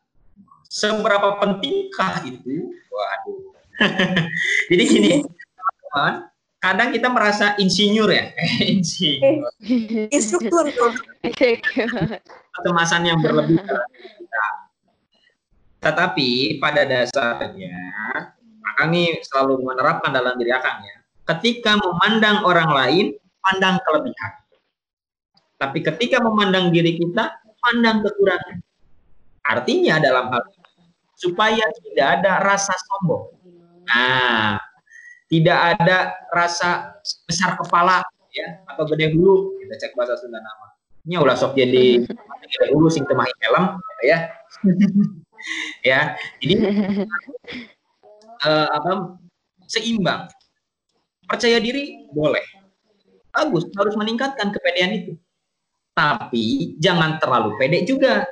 [0.71, 2.71] Seberapa pentingkah itu?
[2.91, 3.55] Waduh,
[4.71, 5.11] Jadi gini,
[5.91, 6.27] teman,
[6.65, 8.33] kadang kita merasa insinyur ya,
[8.73, 9.53] insinyur.
[10.09, 10.65] Instruktur.
[12.55, 13.85] Kecemasan yang berlebihan.
[15.85, 17.77] Tetapi pada dasarnya,
[18.73, 20.97] Akang ini selalu menerapkan dalam diri Akang ya.
[21.29, 23.05] Ketika memandang orang lain,
[23.45, 24.33] pandang kelebihan.
[25.61, 27.29] Tapi ketika memandang diri kita,
[27.61, 28.57] pandang kekurangan.
[29.45, 30.41] Artinya dalam hal
[31.13, 33.29] supaya tidak ada rasa sombong.
[33.85, 34.57] Nah,
[35.29, 40.67] tidak ada rasa besar kepala ya atau gede hulu kita cek bahasa Sunda nama.
[41.05, 42.05] Ini ulah sok jadi
[42.45, 44.19] gede hulu sing temahi helm gitu ya.
[45.89, 45.99] ya,
[46.41, 46.55] jadi
[48.45, 48.91] uh, apa
[49.65, 50.29] seimbang.
[51.25, 52.45] Percaya diri boleh.
[53.33, 55.13] Bagus, harus meningkatkan kepedean itu.
[55.97, 58.23] Tapi jangan terlalu pede juga.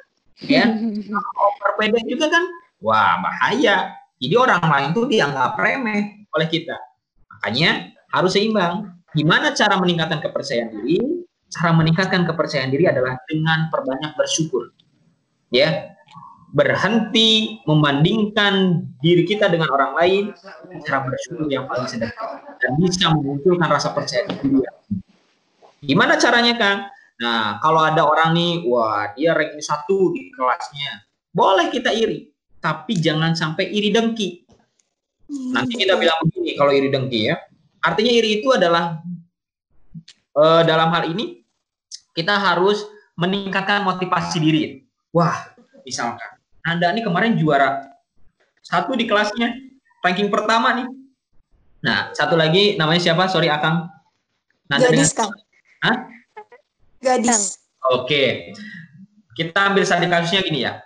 [0.46, 0.70] Ya,
[1.46, 2.44] over pede juga kan,
[2.82, 3.98] wah bahaya.
[4.22, 6.78] Jadi orang lain tuh dianggap remeh oleh kita.
[7.30, 8.90] Makanya harus seimbang.
[9.14, 11.00] Gimana cara meningkatkan kepercayaan diri?
[11.54, 14.74] Cara meningkatkan kepercayaan diri adalah dengan perbanyak bersyukur.
[15.54, 15.94] Ya,
[16.54, 20.24] berhenti membandingkan diri kita dengan orang lain
[20.86, 24.62] cara bersyukur yang paling sederhana dan bisa memunculkan rasa percaya diri.
[25.84, 26.80] Gimana caranya, Kang?
[27.20, 32.30] Nah, kalau ada orang nih, wah dia ranking satu di kelasnya, boleh kita iri,
[32.62, 34.43] tapi jangan sampai iri dengki.
[35.32, 37.40] Nanti kita bilang begini kalau iri dengki ya.
[37.84, 39.00] Artinya iri itu adalah
[40.36, 41.44] uh, dalam hal ini
[42.16, 42.84] kita harus
[43.20, 44.64] meningkatkan motivasi diri.
[45.14, 45.54] Wah,
[45.86, 47.94] misalkan Anda ini kemarin juara
[48.64, 49.52] satu di kelasnya,
[50.02, 50.88] ranking pertama nih.
[51.84, 53.28] Nah, satu lagi namanya siapa?
[53.28, 53.92] Sorry Akang.
[54.72, 55.20] Nanda Gadis, dengan...
[55.20, 55.32] Kang.
[55.84, 55.98] Hah?
[57.04, 57.60] Gadis.
[57.92, 58.56] Oke.
[59.36, 60.80] Kita ambil saja kasusnya gini ya.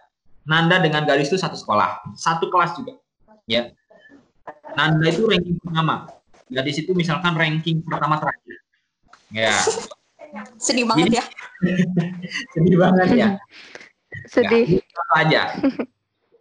[0.50, 2.98] Nanda dengan Gadis itu satu sekolah, satu kelas juga.
[3.46, 3.70] Ya.
[4.78, 6.06] Nanda itu ranking pertama.
[6.48, 8.56] Gadis itu misalkan ranking pertama terakhir.
[9.34, 9.58] Ya.
[10.62, 11.24] Sedih banget ya.
[12.54, 13.28] Sedih banget ya.
[14.30, 14.78] Sedih.
[14.78, 15.42] Ya, aja.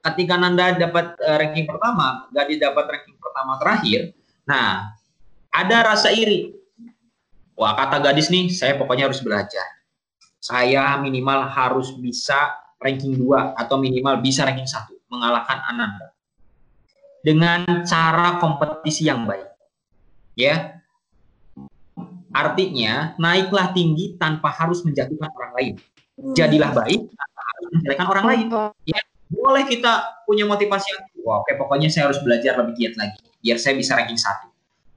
[0.05, 4.13] Ketika Nanda dapat uh, ranking pertama, Gadis dapat ranking pertama terakhir.
[4.45, 4.95] Nah,
[5.57, 6.53] ada rasa iri
[7.57, 9.65] wah kata gadis nih saya pokoknya harus belajar
[10.37, 16.13] saya minimal harus bisa ranking 2 atau minimal bisa ranking 1 mengalahkan Ananda
[17.27, 19.51] dengan cara kompetisi yang baik.
[20.39, 20.79] Ya.
[22.31, 25.75] Artinya naiklah tinggi tanpa harus menjatuhkan orang lain.
[26.39, 28.47] Jadilah baik tanpa harus menjelekan orang lain.
[28.87, 33.19] Ya boleh kita punya motivasi yang wah oke pokoknya saya harus belajar lebih giat lagi
[33.43, 34.47] biar saya bisa ranking satu.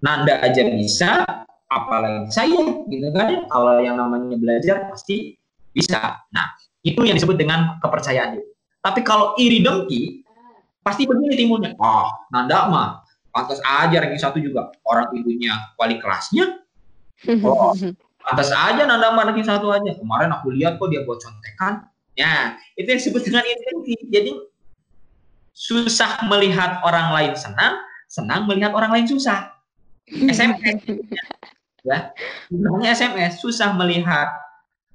[0.05, 1.25] Nanda aja bisa
[1.65, 3.49] apalagi saya gitu kan?
[3.49, 5.33] Kalau yang namanya belajar pasti
[5.73, 6.21] bisa.
[6.29, 6.47] Nah
[6.85, 8.37] itu yang disebut dengan kepercayaan
[8.79, 10.18] tapi kalau iri dengki
[10.89, 12.89] pasti begini timbulnya oh nanda mah.
[13.29, 14.73] Pantas aja ranking satu juga.
[14.81, 16.65] Orang ibunya wali kelasnya?
[17.45, 17.77] Oh
[18.25, 19.93] pantas aja nanda mah ranking satu aja.
[19.93, 21.85] Kemarin aku lihat kok dia buat contekan.
[22.17, 24.31] Ya itu yang disebut dengan iri dengki jadi
[25.53, 27.77] susah melihat orang lain senang
[28.09, 29.53] senang melihat orang lain susah.
[30.09, 30.81] SMS
[31.87, 32.11] ya
[32.49, 34.27] namanya SMS susah melihat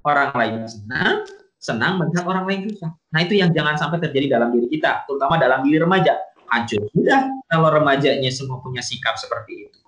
[0.03, 1.23] orang lain senang
[1.65, 2.93] senang melihat orang lain susah.
[3.09, 6.13] Nah itu yang jangan sampai terjadi dalam diri kita terutama dalam diri remaja.
[6.45, 6.85] Hancur.
[6.93, 9.79] Sudah kalau remajanya semua punya sikap seperti itu.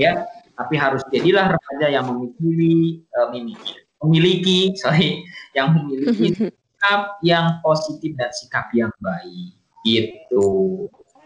[0.00, 0.24] Ya
[0.56, 3.28] tapi harus jadilah remaja yang memiliki uh,
[4.00, 5.20] memiliki sorry
[5.52, 9.52] yang memiliki sikap yang positif dan sikap yang baik.
[9.84, 10.44] Itu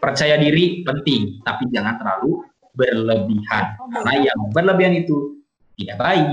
[0.02, 1.38] percaya diri penting.
[1.46, 2.42] Tapi jangan terlalu
[2.74, 3.78] berlebihan.
[3.78, 5.38] Karena yang berlebihan itu
[5.78, 6.28] tidak baik.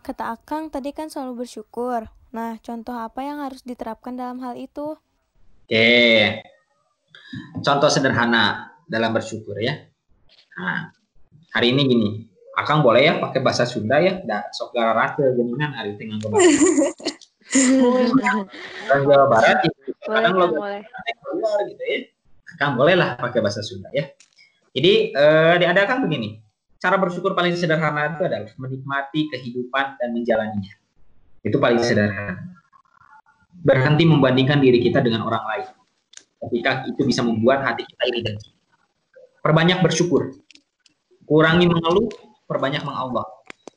[0.00, 2.08] Kata Akang tadi kan selalu bersyukur.
[2.30, 4.94] Nah, contoh apa yang harus diterapkan dalam hal itu?
[5.66, 6.42] Oke.
[7.62, 9.86] Contoh sederhana dalam bersyukur ya.
[10.58, 10.94] Nah,
[11.54, 12.10] hari ini gini,
[12.58, 16.50] Akang boleh ya pakai bahasa Sunda ya, da sok rasa geningan hari tengah bahasa.
[18.90, 19.70] Dan Jawa Barat ya,
[20.10, 20.82] kadang lo boleh.
[21.70, 21.98] gitu ya.
[22.58, 24.10] Akang boleh lah pakai bahasa Sunda ya.
[24.70, 26.42] Jadi eh, diadakan begini,
[26.78, 30.79] cara bersyukur paling sederhana itu adalah menikmati kehidupan dan menjalaninya.
[31.40, 32.40] Itu paling sederhana.
[33.60, 35.66] Berhenti membandingkan diri kita dengan orang lain.
[36.40, 38.36] Ketika itu bisa membuat hati kita iri dan
[39.40, 40.36] Perbanyak bersyukur.
[41.24, 42.12] Kurangi mengeluh,
[42.44, 43.24] perbanyak mengallah.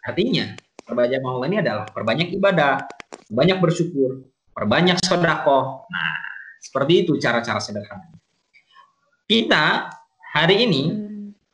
[0.03, 2.83] Artinya, perbanyak mengallah ini adalah perbanyak ibadah,
[3.31, 5.87] banyak bersyukur, perbanyak sedekah.
[5.87, 6.15] Nah,
[6.59, 8.11] seperti itu cara-cara sederhana.
[9.23, 9.87] Kita
[10.35, 10.91] hari ini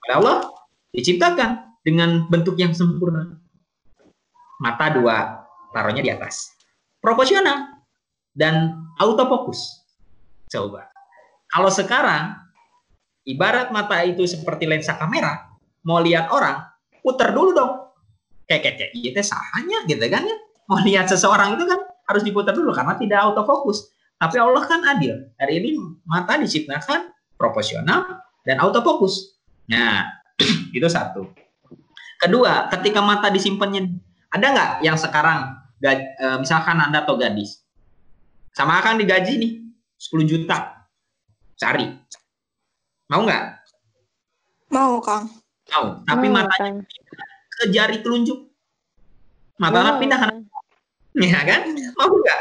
[0.10, 0.50] Allah
[0.90, 3.38] diciptakan dengan bentuk yang sempurna.
[4.58, 6.54] Mata dua, taruhnya di atas.
[7.00, 7.80] Proporsional
[8.36, 9.86] dan autofokus.
[10.50, 10.90] Coba.
[11.50, 12.38] Kalau sekarang
[13.26, 15.50] ibarat mata itu seperti lensa kamera,
[15.86, 16.62] mau lihat orang,
[17.02, 17.74] putar dulu dong.
[18.50, 20.38] Kayak kayak kayak itu sahanya gitu kan ya.
[20.70, 21.80] Mau lihat seseorang itu kan
[22.10, 23.94] harus diputar dulu karena tidak autofokus.
[24.20, 25.16] Tapi Allah kan adil.
[25.38, 29.38] Hari ini mata diciptakan proporsional dan autofokus.
[29.70, 30.06] Nah,
[30.78, 31.30] itu satu.
[32.20, 33.96] Kedua, ketika mata disimpannya,
[34.34, 37.64] ada nggak yang sekarang, e, misalkan Anda atau gadis,
[38.52, 39.52] sama akan digaji nih,
[40.00, 40.88] 10 juta,
[41.56, 41.88] cari.
[43.10, 43.44] Mau nggak?
[44.70, 45.26] Mau, Kang.
[45.70, 46.82] Mau, tapi Mau, matanya
[47.60, 48.48] ke jari telunjuk.
[49.60, 50.40] Mata pindah kan
[51.18, 51.62] ya kan?
[51.98, 52.40] Mau nggak?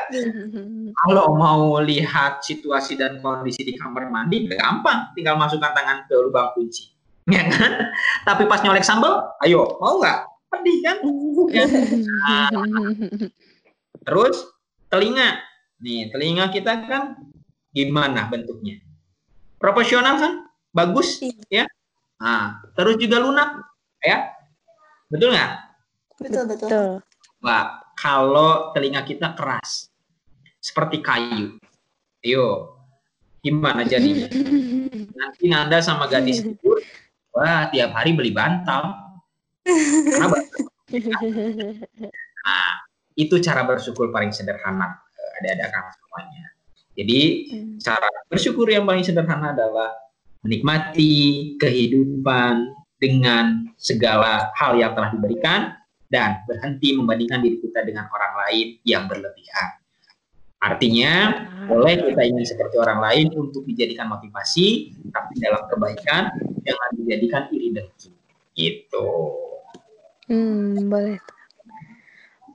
[0.92, 6.52] Kalau mau lihat situasi dan kondisi di kamar mandi, gampang, tinggal masukkan tangan ke lubang
[6.52, 6.92] kunci,
[7.26, 7.90] ya kan?
[8.28, 10.27] Tapi pas nyolek sambal, ayo, mau nggak?
[10.48, 10.96] Pedih kan?
[11.52, 11.64] Ya.
[11.68, 12.48] Nah,
[14.04, 14.36] terus
[14.88, 15.44] telinga,
[15.78, 17.14] Nih, telinga kita kan
[17.70, 18.82] gimana bentuknya?
[19.62, 20.32] Proporsional kan?
[20.74, 21.70] Bagus, ya?
[22.18, 23.62] Nah, terus juga lunak,
[24.02, 24.34] ya?
[25.06, 25.52] Betul nggak?
[26.18, 26.88] Betul, betul.
[27.38, 29.86] Mbak, kalau telinga kita keras,
[30.58, 31.62] seperti kayu,
[32.26, 32.74] yo,
[33.38, 34.26] gimana jadinya?
[35.18, 36.70] Nanti Nanda sama gadis itu,
[37.30, 39.07] wah tiap hari beli bantal.
[39.68, 40.38] Karena
[42.48, 42.72] Nah,
[43.12, 46.44] itu cara bersyukur paling sederhana eh, ada-ada kan semuanya.
[46.96, 47.20] Jadi
[47.78, 49.92] cara bersyukur yang paling sederhana adalah
[50.42, 55.76] menikmati kehidupan dengan segala hal yang telah diberikan
[56.08, 59.78] dan berhenti membandingkan diri kita dengan orang lain yang berlebihan.
[60.58, 66.34] Artinya, boleh kita ingin seperti orang lain untuk dijadikan motivasi, tapi dalam kebaikan
[66.66, 68.10] jangan dijadikan iri dengki.
[68.58, 69.08] Gitu.
[70.28, 71.18] Hmm, boleh.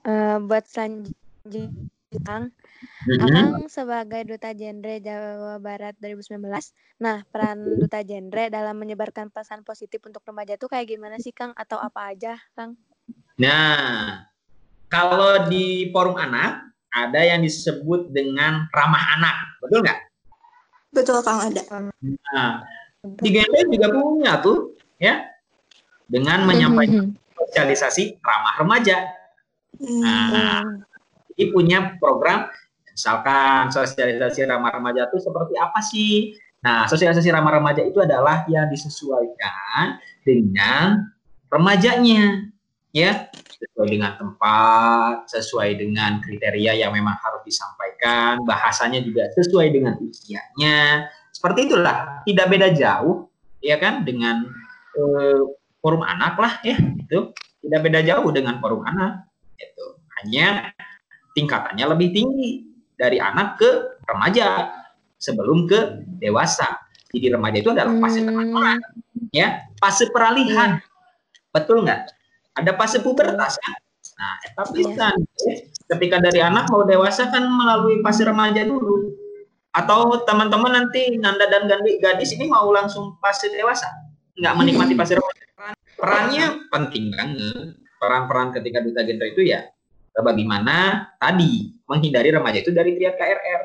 [0.06, 1.74] Uh, buat selanjutnya,
[2.22, 2.54] Kang,
[3.04, 3.20] Mhm.
[3.20, 6.72] Akang sebagai Duta Genre Jawa Barat 2019.
[7.02, 11.52] Nah, peran Duta Genre dalam menyebarkan pesan positif untuk remaja itu kayak gimana sih, Kang?
[11.52, 12.78] Atau apa aja, Kang?
[13.36, 14.24] Nah,
[14.88, 20.00] kalau di forum anak ada yang disebut dengan ramah anak, betul nggak?
[20.94, 21.62] Betul, Kang, ada.
[22.00, 22.62] Nah,
[23.02, 25.28] di Genre juga punya tuh, ya,
[26.06, 27.18] dengan menyampaikan
[27.48, 28.96] sosialisasi ramah remaja.
[29.80, 30.62] Nah,
[31.34, 32.46] jadi punya program,
[32.86, 36.38] misalkan sosialisasi ramah remaja itu seperti apa sih?
[36.64, 41.12] Nah, sosialisasi ramah remaja itu adalah yang disesuaikan dengan
[41.52, 42.48] remajanya,
[42.94, 50.00] ya, sesuai dengan tempat, sesuai dengan kriteria yang memang harus disampaikan, bahasanya juga sesuai dengan
[50.00, 51.10] usianya.
[51.34, 53.28] Seperti itulah, tidak beda jauh,
[53.60, 54.48] ya kan, dengan
[54.96, 55.42] eh,
[55.84, 59.28] forum anak lah, ya, itu tidak beda jauh dengan forum anak,
[59.60, 59.84] itu
[60.20, 60.72] hanya
[61.36, 62.64] tingkatannya lebih tinggi
[62.96, 64.72] dari anak ke remaja
[65.20, 66.80] sebelum ke dewasa.
[67.12, 68.80] Jadi remaja itu adalah fase Hmm.
[69.30, 70.80] ya, fase peralihan.
[71.52, 72.10] Betul nggak?
[72.56, 73.76] Ada fase pubertas kan?
[74.14, 74.94] Nah, tapi Iya.
[74.94, 75.16] kan
[75.94, 79.14] ketika dari anak mau dewasa kan melalui fase remaja dulu.
[79.74, 83.90] Atau teman-teman nanti Nanda dan Gandhi gadis ini mau langsung fase dewasa,
[84.38, 85.33] nggak menikmati fase remaja.
[85.94, 87.78] Peran- Perannya penting banget.
[87.96, 89.64] Peran-peran ketika duta genre itu ya
[90.14, 93.62] bagaimana tadi menghindari remaja itu dari triad KRR.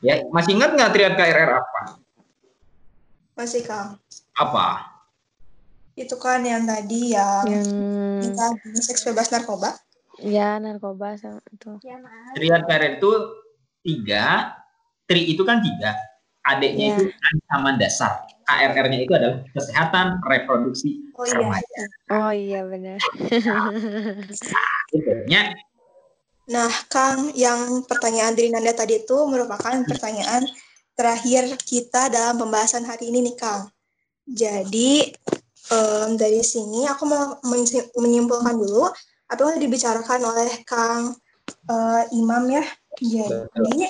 [0.00, 1.80] Ya, masih ingat nggak triad KRR apa?
[3.34, 3.96] Masih, Kang.
[4.32, 4.86] Apa?
[5.92, 7.66] Itu kan yang tadi yang Yang
[8.22, 8.46] kita
[8.80, 9.76] seks bebas narkoba.
[10.20, 11.80] ya narkoba sama itu.
[12.36, 13.10] Triad KRR itu
[13.80, 14.56] tiga,
[15.08, 15.96] tri itu kan tiga,
[16.44, 16.96] adiknya Ya.
[16.96, 18.28] itu ancaman dasar.
[18.44, 21.36] KRR-nya itu adalah kesehatan reproduksi Oh iya.
[21.36, 21.82] remaja.
[22.08, 22.98] Oh iya benar.
[25.28, 25.52] Ya,
[26.50, 30.48] Nah, Kang, yang pertanyaan dari Nanda tadi itu merupakan pertanyaan
[30.98, 33.70] terakhir kita dalam pembahasan hari ini nih, Kang.
[34.26, 35.14] Jadi,
[35.70, 38.88] em, dari sini aku mau menyi- menyimpulkan dulu
[39.30, 41.14] apa yang dibicarakan oleh Kang
[41.70, 42.64] eh, Imam ya.
[42.98, 43.86] Jadi,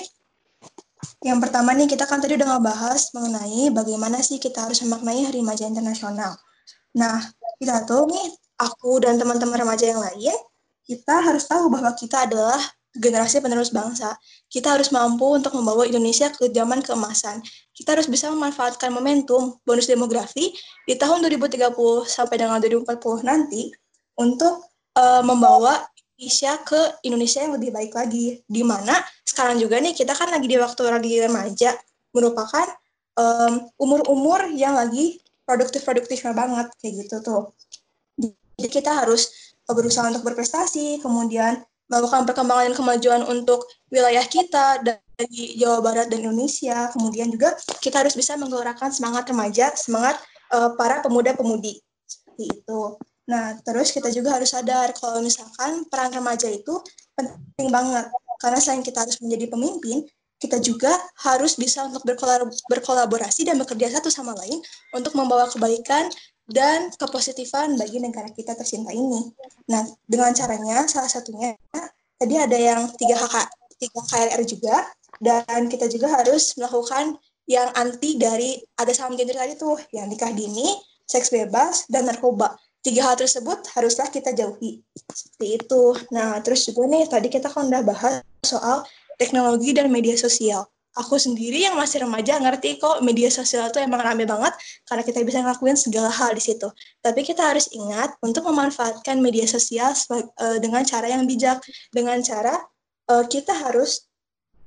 [1.25, 5.41] yang pertama nih, kita kan tadi udah ngebahas mengenai bagaimana sih kita harus memaknai Hari
[5.41, 6.37] Remaja Internasional.
[6.97, 7.19] Nah,
[7.61, 8.27] kita tuh nih,
[8.59, 10.35] aku dan teman-teman remaja yang lain,
[10.85, 12.59] kita harus tahu bahwa kita adalah
[12.91, 14.19] generasi penerus bangsa.
[14.51, 17.39] Kita harus mampu untuk membawa Indonesia ke zaman keemasan.
[17.71, 20.51] Kita harus bisa memanfaatkan momentum bonus demografi
[20.83, 21.71] di tahun 2030
[22.03, 23.71] sampai dengan 2040 nanti
[24.19, 24.67] untuk
[24.99, 25.87] eh, membawa
[26.19, 28.43] Indonesia ke Indonesia yang lebih baik lagi.
[28.43, 31.71] Di mana sekarang juga nih kita kan lagi di waktu lagi remaja,
[32.13, 32.67] merupakan
[33.17, 35.17] em, umur-umur yang lagi
[35.51, 37.43] produktif-produktifnya banget kayak gitu tuh.
[38.55, 41.59] Jadi kita harus berusaha untuk berprestasi, kemudian
[41.91, 46.87] melakukan perkembangan dan kemajuan untuk wilayah kita dari Jawa Barat dan Indonesia.
[46.95, 50.15] Kemudian juga kita harus bisa menggelorakan semangat remaja, semangat
[50.55, 51.83] eh, para pemuda-pemudi.
[52.07, 52.81] Seperti itu.
[53.27, 56.79] Nah, terus kita juga harus sadar kalau misalkan peran remaja itu
[57.13, 58.07] penting banget.
[58.39, 60.07] Karena selain kita harus menjadi pemimpin,
[60.41, 60.89] kita juga
[61.21, 64.57] harus bisa untuk berkolab- berkolaborasi dan bekerja satu sama lain
[64.97, 66.09] untuk membawa kebaikan
[66.49, 69.29] dan kepositifan bagi negara kita tercinta ini.
[69.69, 71.53] Nah, dengan caranya salah satunya
[72.17, 73.35] tadi ada yang tiga KK,
[73.77, 74.75] tiga KRR juga,
[75.21, 80.33] dan kita juga harus melakukan yang anti dari ada saham gender tadi tuh, yang nikah
[80.33, 80.73] dini,
[81.05, 82.57] seks bebas, dan narkoba.
[82.81, 84.81] Tiga hal tersebut haruslah kita jauhi.
[85.13, 85.83] Seperti itu.
[86.09, 88.81] Nah, terus juga nih, tadi kita kan udah bahas soal
[89.21, 90.65] teknologi dan media sosial.
[90.97, 94.51] Aku sendiri yang masih remaja ngerti kok media sosial itu emang rame banget
[94.83, 96.67] karena kita bisa ngelakuin segala hal di situ.
[96.99, 101.63] Tapi kita harus ingat untuk memanfaatkan media sosial eh, dengan cara yang bijak,
[101.95, 102.59] dengan cara
[103.07, 104.09] eh, kita harus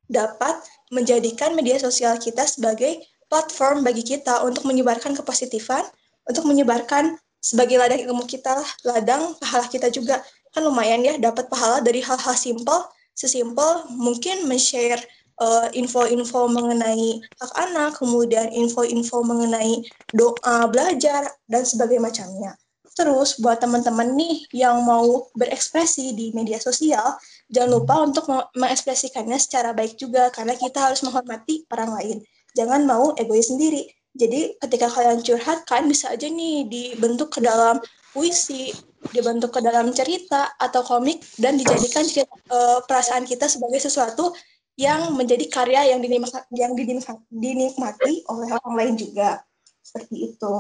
[0.08, 5.84] dapat menjadikan media sosial kita sebagai platform bagi kita untuk menyebarkan kepositifan,
[6.24, 10.24] untuk menyebarkan sebagai ladang ilmu kita, ladang pahala kita juga.
[10.56, 15.00] Kan lumayan ya dapat pahala dari hal-hal simpel, sesimpel mungkin men-share
[15.40, 19.82] uh, info-info mengenai hak anak, kemudian info-info mengenai
[20.14, 22.52] doa, belajar, dan sebagainya macamnya.
[22.94, 27.18] Terus buat teman-teman nih yang mau berekspresi di media sosial,
[27.50, 32.16] jangan lupa untuk mengekspresikannya secara baik juga karena kita harus menghormati orang lain.
[32.54, 33.90] Jangan mau egois sendiri.
[34.14, 37.82] Jadi ketika kalian curhat, kalian bisa aja nih dibentuk ke dalam
[38.14, 38.70] puisi,
[39.12, 44.32] dibentuk ke dalam cerita atau komik dan dijadikan cerita, uh, perasaan kita sebagai sesuatu
[44.74, 49.42] yang menjadi karya yang dinikmati, yang dinikmati oleh orang lain juga.
[49.84, 50.54] Seperti itu.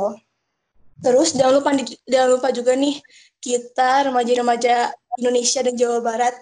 [1.02, 1.70] Terus jangan lupa
[2.06, 3.02] jangan lupa juga nih
[3.42, 6.34] kita remaja-remaja Indonesia dan Jawa Barat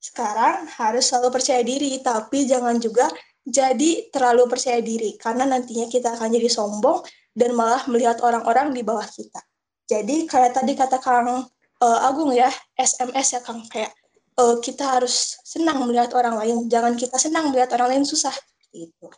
[0.00, 3.06] sekarang harus selalu percaya diri, tapi jangan juga
[3.44, 8.82] jadi terlalu percaya diri karena nantinya kita akan jadi sombong dan malah melihat orang-orang di
[8.84, 9.40] bawah kita.
[9.90, 11.50] Jadi kayak tadi kata Kang
[11.82, 12.46] uh, Agung ya,
[12.78, 13.90] SMS ya Kang kayak
[14.38, 18.30] uh, kita harus senang melihat orang lain, jangan kita senang melihat orang lain susah
[18.70, 19.10] gitu.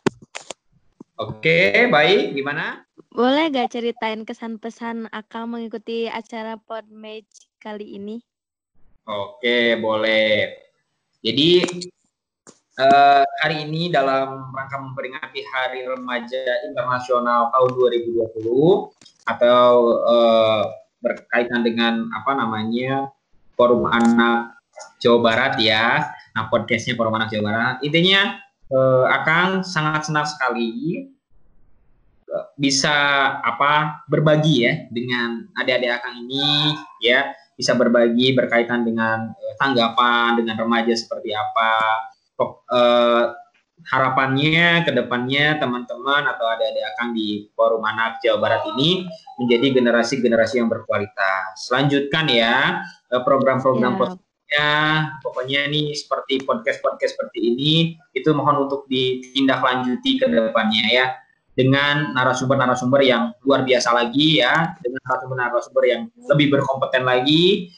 [1.21, 2.33] Oke, baik.
[2.33, 2.81] Gimana?
[3.13, 8.17] Boleh gak ceritain kesan pesan Akang mengikuti acara Podmatch kali ini?
[9.05, 10.57] Oke, boleh.
[11.21, 11.61] Jadi
[12.79, 19.69] uh, hari ini dalam rangka memperingati Hari Remaja Internasional tahun 2020 atau
[20.03, 20.63] uh,
[21.03, 23.11] berkaitan dengan apa namanya
[23.53, 24.57] Forum Anak
[25.03, 26.09] Jawa Barat ya.
[26.33, 27.75] Nah, podcastnya Forum Anak Jawa Barat.
[27.85, 28.41] Intinya
[28.73, 31.09] uh, Akang sangat senang sekali
[32.57, 32.89] bisa
[33.45, 40.97] apa berbagi ya dengan adik-adik Akang ini ya bisa berbagi berkaitan dengan tanggapan dengan remaja
[40.97, 42.09] seperti apa
[42.41, 43.35] uh,
[43.89, 49.03] harapannya ke depannya teman-teman atau adik-adik Akang di Forum Anak Jawa Barat ini
[49.41, 51.67] menjadi generasi-generasi yang berkualitas.
[51.73, 54.21] Lanjutkan ya program-program yeah.
[54.53, 61.05] Ya, pokoknya nih seperti podcast-podcast seperti ini itu mohon untuk ditindaklanjuti ke depannya ya
[61.57, 67.73] dengan narasumber-narasumber yang luar biasa lagi ya, dengan narasumber-narasumber yang lebih berkompeten lagi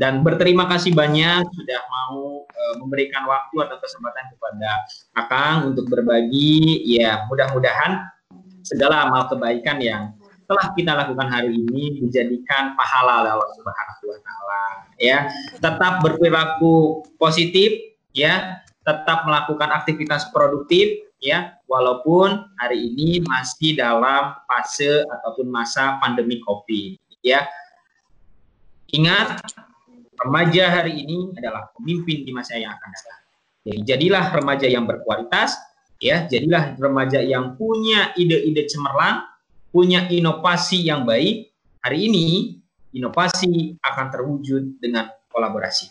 [0.00, 4.70] dan berterima kasih banyak sudah mau e, memberikan waktu atau kesempatan kepada
[5.12, 6.80] Akang untuk berbagi.
[6.88, 8.00] Ya, mudah-mudahan
[8.64, 10.16] segala amal kebaikan yang
[10.48, 14.64] telah kita lakukan hari ini dijadikan pahala oleh Allah Subhanahu wa taala
[14.96, 15.18] ya.
[15.60, 17.76] Tetap berperilaku positif
[18.16, 26.40] ya, tetap melakukan aktivitas produktif ya walaupun hari ini masih dalam fase ataupun masa pandemi
[26.40, 27.44] Covid ya.
[28.92, 29.40] Ingat
[30.22, 33.20] remaja hari ini adalah pemimpin di masa yang akan datang.
[33.62, 35.54] Jadi jadilah remaja yang berkualitas
[36.02, 39.22] ya, jadilah remaja yang punya ide-ide cemerlang,
[39.70, 41.50] punya inovasi yang baik.
[41.82, 42.58] Hari ini
[42.94, 45.90] inovasi akan terwujud dengan kolaborasi.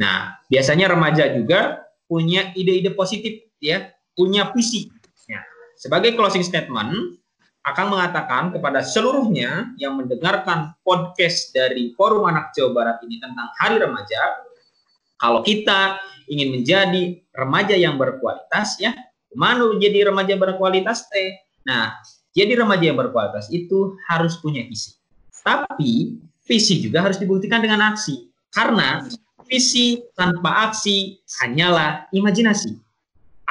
[0.00, 4.88] Nah, biasanya remaja juga punya ide-ide positif ya, punya visi.
[5.28, 5.44] Ya.
[5.76, 7.19] Sebagai closing statement,
[7.60, 13.76] akan mengatakan kepada seluruhnya yang mendengarkan podcast dari Forum Anak Jawa Barat ini tentang Hari
[13.76, 14.20] Remaja,
[15.20, 16.00] kalau kita
[16.32, 18.96] ingin menjadi remaja yang berkualitas, ya,
[19.36, 21.36] mana jadi remaja berkualitas teh?
[21.68, 21.92] Nah,
[22.32, 24.96] jadi remaja yang berkualitas itu harus punya visi.
[25.44, 26.16] Tapi
[26.48, 28.32] visi juga harus dibuktikan dengan aksi.
[28.48, 29.04] Karena
[29.44, 32.80] visi tanpa aksi hanyalah imajinasi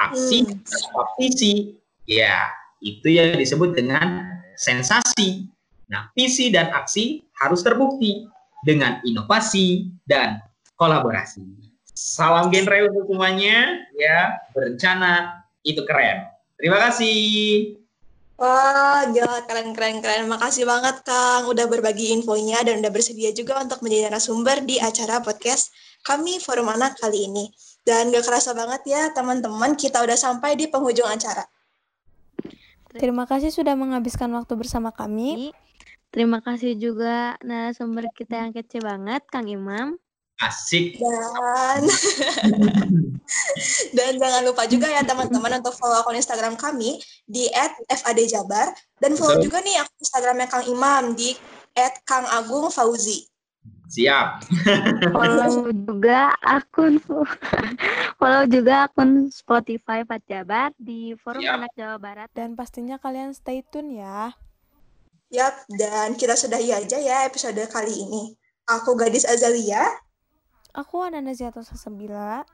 [0.00, 0.64] aksi hmm.
[0.64, 1.76] tanpa visi,
[2.08, 2.48] ya
[2.80, 5.48] itu yang disebut dengan sensasi.
[5.88, 8.26] Nah, visi dan aksi harus terbukti
[8.64, 10.40] dengan inovasi dan
[10.76, 11.44] kolaborasi.
[11.92, 16.24] Salam genre untuk semuanya, ya berencana itu keren.
[16.56, 17.76] Terima kasih.
[18.40, 20.24] Wah, gila keren keren keren.
[20.24, 25.20] Makasih banget Kang udah berbagi infonya dan udah bersedia juga untuk menjadi narasumber di acara
[25.20, 25.68] podcast
[26.08, 27.52] kami Forum Anak kali ini.
[27.84, 31.44] Dan gak kerasa banget ya teman-teman, kita udah sampai di penghujung acara.
[32.90, 35.54] Terima kasih sudah menghabiskan waktu bersama kami.
[36.10, 39.94] Terima kasih juga narasumber kita yang kece banget, Kang Imam.
[40.42, 40.98] Asik.
[40.98, 41.86] Dan
[43.96, 46.98] dan jangan lupa juga ya teman-teman untuk follow akun Instagram kami
[47.30, 47.46] di
[47.86, 49.46] @fadjabar dan follow Betul.
[49.46, 51.30] juga nih akun Instagramnya Kang Imam di
[51.78, 53.29] @kangagung_fauzi.
[53.90, 54.46] Siap.
[55.10, 57.02] follow juga akun
[58.22, 61.58] follow juga akun Spotify Pak Jabar di Forum Siap.
[61.58, 64.30] Anak Jawa Barat dan pastinya kalian stay tune ya.
[65.34, 68.34] Yap, dan kita sudahi aja ya episode kali ini.
[68.70, 69.82] Aku Gadis Azalia.
[70.70, 72.46] Aku Ananda Ziato Sasabila.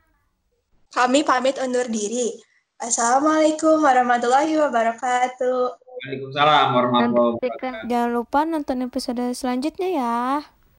[0.93, 2.32] Kami pamit undur diri.
[2.80, 5.61] Assalamualaikum warahmatullahi wabarakatuh.
[5.76, 7.89] Waalaikumsalam warahmatullahi wabarakatuh.
[7.93, 10.16] Jangan lupa nonton episode selanjutnya ya.